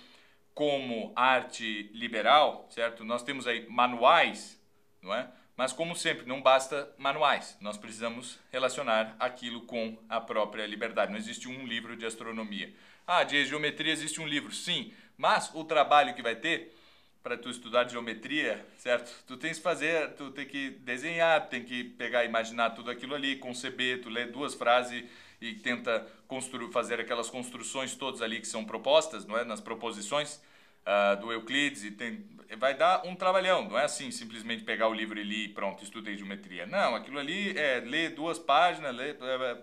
como 0.55 1.13
arte 1.15 1.91
liberal, 1.93 2.67
certo? 2.71 3.05
Nós 3.05 3.23
temos 3.23 3.47
aí 3.47 3.69
manuais, 3.69 4.61
não 5.03 5.15
é? 5.15 5.31
Mas 5.57 5.73
como 5.73 5.97
sempre, 5.97 6.25
não 6.25 6.41
basta 6.41 6.89
manuais. 6.97 7.57
Nós 7.61 7.77
precisamos 7.77 8.39
relacionar 8.53 9.17
aquilo 9.19 9.63
com 9.63 9.99
a 10.09 10.21
própria 10.21 10.65
liberdade. 10.65 11.11
Não 11.11 11.19
existe 11.19 11.49
um 11.49 11.67
livro 11.67 11.97
de 11.97 12.07
astronomia. 12.07 12.73
Ah, 13.05 13.25
de 13.25 13.45
geometria 13.45 13.93
existe 13.93 14.21
um 14.21 14.27
livro, 14.27 14.53
sim. 14.53 14.93
Mas 15.17 15.53
o 15.53 15.65
trabalho 15.65 16.15
que 16.15 16.23
vai 16.23 16.37
ter 16.37 16.78
para 17.23 17.37
tu 17.37 17.51
estudar 17.51 17.89
geometria, 17.89 18.65
certo? 18.77 19.13
Tu 19.27 19.37
tens 19.37 19.59
que 19.59 19.63
fazer, 19.63 20.15
tu 20.15 20.31
tem 20.31 20.47
que 20.47 20.71
desenhar, 20.71 21.49
tem 21.49 21.65
que 21.65 21.85
pegar, 21.85 22.25
imaginar 22.25 22.71
tudo 22.71 22.91
aquilo 22.91 23.15
ali, 23.15 23.37
conceber, 23.37 24.01
tu 24.01 24.09
lê 24.09 24.27
duas 24.27 24.55
frases 24.55 25.05
e 25.41 25.55
tenta 25.55 26.07
construir, 26.27 26.71
fazer 26.73 27.01
aquelas 27.01 27.31
construções 27.31 27.95
todas 27.95 28.23
ali 28.23 28.41
que 28.41 28.47
são 28.47 28.65
propostas, 28.65 29.25
não 29.25 29.37
é? 29.37 29.45
Nas 29.45 29.61
proposições 29.61 30.41
uh, 30.87 31.21
do 31.21 31.33
Euclides 31.33 31.85
e 31.85 31.91
tem, 31.91 32.25
vai 32.57 32.75
dar 32.75 33.05
um 33.05 33.15
trabalhão. 33.15 33.69
Não 33.69 33.79
é 33.79 33.85
assim 33.85 34.11
simplesmente 34.11 34.65
pegar 34.65 34.89
o 34.89 34.95
livro 34.95 35.19
e 35.19 35.25
ler 35.25 35.45
e 35.45 35.49
pronto, 35.49 35.85
estudei 35.85 36.17
geometria. 36.17 36.67
Não, 36.67 36.95
aquilo 36.95 37.19
ali 37.19 37.57
é 37.57 37.81
ler 37.81 38.15
duas 38.15 38.39
páginas, 38.39 38.95
ler, 38.95 39.17
é, 39.21 39.51
é, 39.51 39.59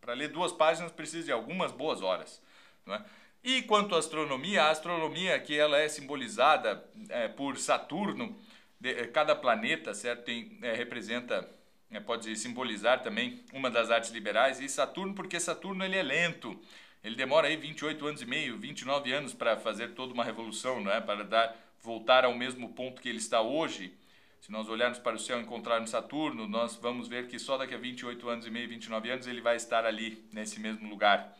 para 0.00 0.14
ler 0.14 0.28
duas 0.28 0.52
páginas 0.52 0.90
precisa 0.92 1.26
de 1.26 1.32
algumas 1.32 1.72
boas 1.72 2.02
horas, 2.02 2.42
não 2.84 2.94
é? 2.94 3.04
E 3.42 3.62
quanto 3.62 3.94
à 3.94 3.98
astronomia, 3.98 4.64
a 4.64 4.70
astronomia 4.70 5.38
que 5.38 5.56
ela 5.56 5.78
é 5.78 5.88
simbolizada 5.88 6.84
é, 7.08 7.28
por 7.28 7.56
Saturno, 7.56 8.36
de, 8.80 8.90
é, 8.90 9.06
cada 9.06 9.34
planeta, 9.34 9.94
certo, 9.94 10.24
tem, 10.24 10.58
é, 10.62 10.74
representa 10.74 11.48
é, 11.90 12.00
pode 12.00 12.34
simbolizar 12.36 13.02
também 13.02 13.42
uma 13.52 13.70
das 13.70 13.90
artes 13.90 14.10
liberais, 14.10 14.60
e 14.60 14.68
Saturno, 14.68 15.14
porque 15.14 15.40
Saturno 15.40 15.84
ele 15.84 15.96
é 15.96 16.02
lento, 16.02 16.58
ele 17.02 17.16
demora 17.16 17.48
aí 17.48 17.56
28 17.56 18.06
anos 18.06 18.22
e 18.22 18.26
meio, 18.26 18.58
29 18.58 19.12
anos 19.12 19.32
para 19.32 19.56
fazer 19.56 19.94
toda 19.94 20.12
uma 20.12 20.24
revolução, 20.24 20.82
não 20.82 20.92
é? 20.92 21.00
para 21.00 21.24
dar, 21.24 21.56
voltar 21.80 22.24
ao 22.24 22.34
mesmo 22.34 22.74
ponto 22.74 23.00
que 23.00 23.08
ele 23.08 23.18
está 23.18 23.40
hoje. 23.40 23.94
Se 24.40 24.52
nós 24.52 24.68
olharmos 24.68 24.98
para 24.98 25.16
o 25.16 25.18
céu 25.18 25.38
e 25.38 25.42
encontrarmos 25.42 25.90
Saturno, 25.90 26.46
nós 26.46 26.76
vamos 26.76 27.08
ver 27.08 27.26
que 27.26 27.38
só 27.38 27.56
daqui 27.56 27.74
a 27.74 27.78
28 27.78 28.28
anos 28.28 28.46
e 28.46 28.50
meio, 28.50 28.68
29 28.68 29.10
anos, 29.10 29.26
ele 29.26 29.40
vai 29.40 29.56
estar 29.56 29.84
ali, 29.84 30.24
nesse 30.32 30.60
mesmo 30.60 30.88
lugar. 30.88 31.36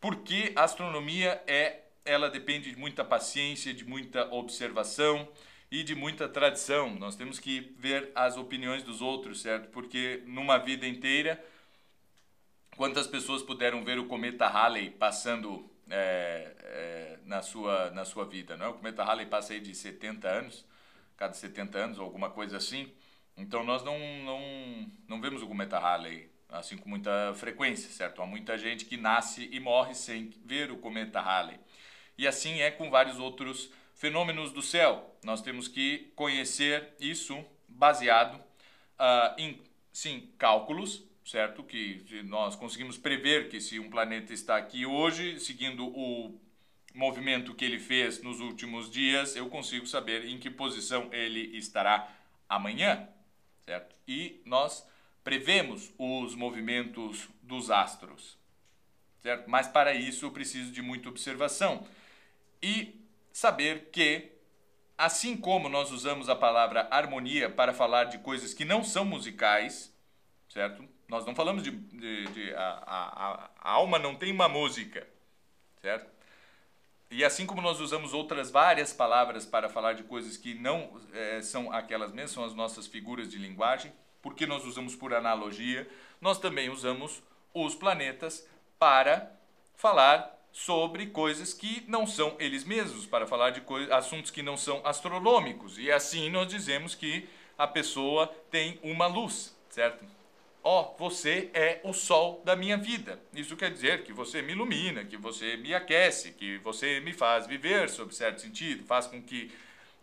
Porque 0.00 0.52
a 0.56 0.64
astronomia 0.64 1.42
é, 1.46 1.80
ela 2.04 2.30
depende 2.30 2.70
de 2.70 2.76
muita 2.76 3.04
paciência, 3.04 3.74
de 3.74 3.84
muita 3.84 4.32
observação, 4.32 5.28
e 5.70 5.82
de 5.82 5.94
muita 5.94 6.28
tradição. 6.28 6.90
Nós 6.96 7.14
temos 7.14 7.38
que 7.38 7.60
ver 7.78 8.10
as 8.14 8.36
opiniões 8.36 8.82
dos 8.82 9.00
outros, 9.00 9.40
certo? 9.40 9.68
Porque 9.70 10.22
numa 10.26 10.58
vida 10.58 10.86
inteira, 10.86 11.42
quantas 12.76 13.06
pessoas 13.06 13.42
puderam 13.42 13.84
ver 13.84 13.98
o 13.98 14.06
cometa 14.06 14.46
Halley 14.48 14.90
passando 14.90 15.70
é, 15.88 16.54
é, 16.58 17.18
na, 17.24 17.42
sua, 17.42 17.90
na 17.90 18.04
sua 18.04 18.24
vida? 18.24 18.56
Não? 18.56 18.66
É? 18.66 18.68
O 18.70 18.74
cometa 18.74 19.04
Halley 19.04 19.26
passa 19.26 19.52
aí 19.52 19.60
de 19.60 19.74
70 19.74 20.28
anos, 20.28 20.64
cada 21.16 21.34
70 21.34 21.78
anos, 21.78 21.98
alguma 21.98 22.30
coisa 22.30 22.56
assim. 22.56 22.92
Então 23.36 23.62
nós 23.64 23.84
não, 23.84 23.98
não, 24.24 24.92
não 25.08 25.20
vemos 25.20 25.42
o 25.42 25.46
cometa 25.46 25.78
Halley 25.78 26.29
assim 26.52 26.76
com 26.76 26.88
muita 26.88 27.32
frequência, 27.34 27.90
certo? 27.90 28.22
Há 28.22 28.26
muita 28.26 28.58
gente 28.58 28.84
que 28.84 28.96
nasce 28.96 29.48
e 29.52 29.60
morre 29.60 29.94
sem 29.94 30.30
ver 30.44 30.70
o 30.70 30.78
cometa 30.78 31.20
Halley. 31.20 31.58
E 32.18 32.26
assim 32.26 32.60
é 32.60 32.70
com 32.70 32.90
vários 32.90 33.18
outros 33.18 33.70
fenômenos 33.94 34.52
do 34.52 34.62
céu. 34.62 35.16
Nós 35.22 35.42
temos 35.42 35.68
que 35.68 36.12
conhecer 36.14 36.94
isso 36.98 37.44
baseado 37.68 38.36
uh, 38.36 39.34
em, 39.38 39.60
sim, 39.92 40.28
cálculos, 40.38 41.02
certo? 41.24 41.62
Que 41.62 42.22
nós 42.24 42.56
conseguimos 42.56 42.98
prever 42.98 43.48
que 43.48 43.60
se 43.60 43.78
um 43.78 43.88
planeta 43.88 44.32
está 44.32 44.56
aqui 44.56 44.84
hoje, 44.84 45.38
seguindo 45.38 45.86
o 45.86 46.38
movimento 46.94 47.54
que 47.54 47.64
ele 47.64 47.78
fez 47.78 48.22
nos 48.22 48.40
últimos 48.40 48.90
dias, 48.90 49.36
eu 49.36 49.48
consigo 49.48 49.86
saber 49.86 50.26
em 50.26 50.38
que 50.38 50.50
posição 50.50 51.08
ele 51.12 51.56
estará 51.56 52.08
amanhã, 52.48 53.08
certo? 53.64 53.94
E 54.08 54.42
nós 54.44 54.84
prevemos 55.22 55.92
os 55.98 56.34
movimentos 56.34 57.28
dos 57.42 57.70
astros, 57.70 58.38
certo? 59.22 59.48
Mas 59.48 59.68
para 59.68 59.94
isso 59.94 60.26
eu 60.26 60.30
preciso 60.30 60.72
de 60.72 60.82
muita 60.82 61.08
observação. 61.08 61.86
E 62.62 63.00
saber 63.32 63.90
que, 63.90 64.32
assim 64.96 65.36
como 65.36 65.68
nós 65.68 65.90
usamos 65.90 66.28
a 66.28 66.36
palavra 66.36 66.88
harmonia 66.90 67.48
para 67.48 67.72
falar 67.72 68.04
de 68.04 68.18
coisas 68.18 68.54
que 68.54 68.64
não 68.64 68.82
são 68.82 69.04
musicais, 69.04 69.94
certo? 70.48 70.84
Nós 71.08 71.26
não 71.26 71.34
falamos 71.34 71.62
de. 71.62 71.70
de, 71.70 72.24
de 72.26 72.54
a, 72.54 72.82
a, 72.86 73.50
a 73.60 73.70
alma 73.70 73.98
não 73.98 74.14
tem 74.14 74.32
uma 74.32 74.48
música, 74.48 75.06
certo? 75.80 76.10
E 77.10 77.24
assim 77.24 77.44
como 77.44 77.60
nós 77.60 77.80
usamos 77.80 78.14
outras 78.14 78.52
várias 78.52 78.92
palavras 78.92 79.44
para 79.44 79.68
falar 79.68 79.94
de 79.94 80.04
coisas 80.04 80.36
que 80.36 80.54
não 80.54 81.00
é, 81.12 81.42
são 81.42 81.72
aquelas 81.72 82.12
mesmas, 82.12 82.30
são 82.30 82.44
as 82.44 82.54
nossas 82.54 82.86
figuras 82.86 83.28
de 83.28 83.36
linguagem, 83.36 83.92
porque 84.22 84.46
nós 84.46 84.64
usamos 84.64 84.94
por 84.94 85.14
analogia, 85.14 85.88
nós 86.20 86.38
também 86.38 86.68
usamos 86.70 87.22
os 87.54 87.74
planetas 87.74 88.46
para 88.78 89.32
falar 89.76 90.38
sobre 90.52 91.06
coisas 91.06 91.54
que 91.54 91.84
não 91.86 92.06
são 92.06 92.36
eles 92.38 92.64
mesmos, 92.64 93.06
para 93.06 93.26
falar 93.26 93.50
de 93.50 93.62
assuntos 93.92 94.30
que 94.30 94.42
não 94.42 94.56
são 94.56 94.80
astronômicos. 94.84 95.78
E 95.78 95.90
assim 95.90 96.28
nós 96.30 96.48
dizemos 96.48 96.94
que 96.94 97.28
a 97.56 97.66
pessoa 97.66 98.26
tem 98.50 98.78
uma 98.82 99.06
luz, 99.06 99.56
certo? 99.68 100.04
Ó, 100.62 100.82
oh, 100.82 100.98
você 100.98 101.50
é 101.54 101.80
o 101.84 101.92
sol 101.92 102.42
da 102.44 102.54
minha 102.54 102.76
vida. 102.76 103.18
Isso 103.32 103.56
quer 103.56 103.70
dizer 103.70 104.04
que 104.04 104.12
você 104.12 104.42
me 104.42 104.52
ilumina, 104.52 105.04
que 105.04 105.16
você 105.16 105.56
me 105.56 105.74
aquece, 105.74 106.32
que 106.32 106.58
você 106.58 107.00
me 107.00 107.14
faz 107.14 107.46
viver 107.46 107.88
sob 107.88 108.14
certo 108.14 108.42
sentido, 108.42 108.84
faz 108.84 109.06
com 109.06 109.22
que 109.22 109.50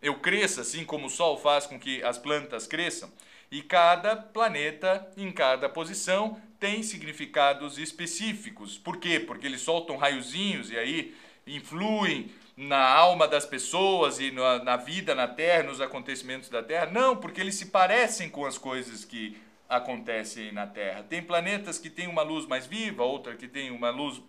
eu 0.01 0.15
cresça, 0.19 0.62
assim 0.62 0.84
como 0.84 1.08
o 1.08 1.10
sol 1.12 1.38
faz 1.38 1.67
com 1.67 1.80
que 1.80 2.03
as 2.03 2.17
plantas 2.17 2.65
cresçam. 2.65 3.12
E 3.50 3.62
cada 3.62 4.16
planeta, 4.16 5.08
em 5.16 5.32
cada 5.32 5.70
posição, 5.70 6.40
tem 6.60 6.84
significados 6.84 7.78
específicos. 7.78 8.78
Por 8.78 8.98
quê? 8.98 9.20
Porque 9.20 9.46
eles 9.46 9.62
soltam 9.62 9.98
raiozinhos 9.98 10.70
e 10.72 10.78
aí 10.78 11.16
influem 11.46 12.30
na 12.58 12.84
alma 12.90 13.28
das 13.28 13.46
pessoas 13.46 14.20
e 14.20 14.32
na, 14.32 14.64
na 14.64 14.78
vida 14.78 15.14
na 15.14 15.28
Terra, 15.28 15.64
nos 15.64 15.80
acontecimentos 15.80 16.50
da 16.50 16.64
Terra. 16.64 16.88
Não, 16.88 17.16
porque 17.16 17.40
eles 17.40 17.56
se 17.56 17.68
parecem 17.68 18.30
com 18.30 18.46
as 18.46 18.58
coisas 18.58 19.06
que 19.06 19.38
acontece 19.70 20.52
na 20.52 20.66
Terra. 20.66 21.04
Tem 21.04 21.22
planetas 21.22 21.78
que 21.78 21.90
têm 21.90 22.08
uma 22.08 22.24
luz 22.24 22.46
mais 22.48 22.66
viva, 22.66 23.04
outra 23.04 23.36
que 23.36 23.48
tem 23.48 23.70
uma 23.70 23.92
luz 23.92 24.22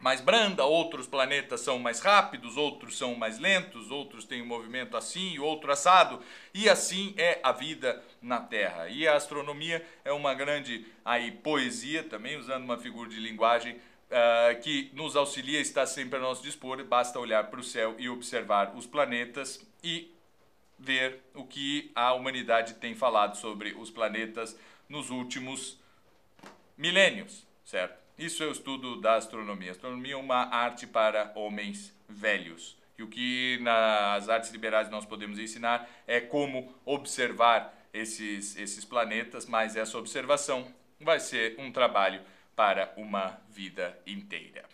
mais 0.00 0.22
branda, 0.22 0.64
outros 0.64 1.06
planetas 1.06 1.60
são 1.60 1.78
mais 1.78 2.00
rápidos, 2.00 2.56
outros 2.56 2.96
são 2.96 3.14
mais 3.14 3.38
lentos, 3.38 3.90
outros 3.90 4.24
têm 4.24 4.40
um 4.40 4.46
movimento 4.46 4.96
assim, 4.96 5.38
outro 5.38 5.70
assado, 5.70 6.22
e 6.54 6.70
assim 6.70 7.14
é 7.18 7.38
a 7.42 7.52
vida 7.52 8.02
na 8.22 8.40
Terra. 8.40 8.88
E 8.88 9.06
a 9.06 9.14
astronomia 9.14 9.86
é 10.02 10.10
uma 10.10 10.32
grande 10.32 10.86
aí 11.04 11.30
poesia 11.30 12.02
também, 12.02 12.38
usando 12.38 12.64
uma 12.64 12.78
figura 12.78 13.10
de 13.10 13.20
linguagem 13.20 13.74
uh, 13.74 14.58
que 14.62 14.90
nos 14.94 15.16
auxilia 15.16 15.58
a 15.58 15.62
estar 15.62 15.86
sempre 15.86 16.18
a 16.18 16.22
nosso 16.22 16.42
dispor, 16.42 16.82
basta 16.82 17.20
olhar 17.20 17.44
para 17.50 17.60
o 17.60 17.64
céu 17.64 17.94
e 17.98 18.08
observar 18.08 18.74
os 18.74 18.86
planetas 18.86 19.60
e 19.84 20.10
ver 20.78 21.20
o 21.34 21.44
que 21.44 21.92
a 21.94 22.14
humanidade 22.14 22.74
tem 22.74 22.94
falado 22.94 23.36
sobre 23.36 23.74
os 23.74 23.90
planetas 23.90 24.58
nos 24.88 25.10
últimos 25.10 25.78
milênios, 26.76 27.46
certo? 27.66 27.99
Isso 28.20 28.42
é 28.42 28.46
o 28.46 28.52
estudo 28.52 29.00
da 29.00 29.14
astronomia. 29.14 29.70
Astronomia 29.70 30.12
é 30.12 30.16
uma 30.16 30.54
arte 30.54 30.86
para 30.86 31.32
homens 31.34 31.90
velhos. 32.06 32.76
E 32.98 33.02
o 33.02 33.08
que 33.08 33.58
nas 33.62 34.28
artes 34.28 34.50
liberais 34.50 34.90
nós 34.90 35.06
podemos 35.06 35.38
ensinar 35.38 35.88
é 36.06 36.20
como 36.20 36.70
observar 36.84 37.74
esses, 37.94 38.58
esses 38.58 38.84
planetas, 38.84 39.46
mas 39.46 39.74
essa 39.74 39.96
observação 39.96 40.70
vai 41.00 41.18
ser 41.18 41.54
um 41.58 41.72
trabalho 41.72 42.20
para 42.54 42.92
uma 42.94 43.40
vida 43.48 43.98
inteira. 44.06 44.68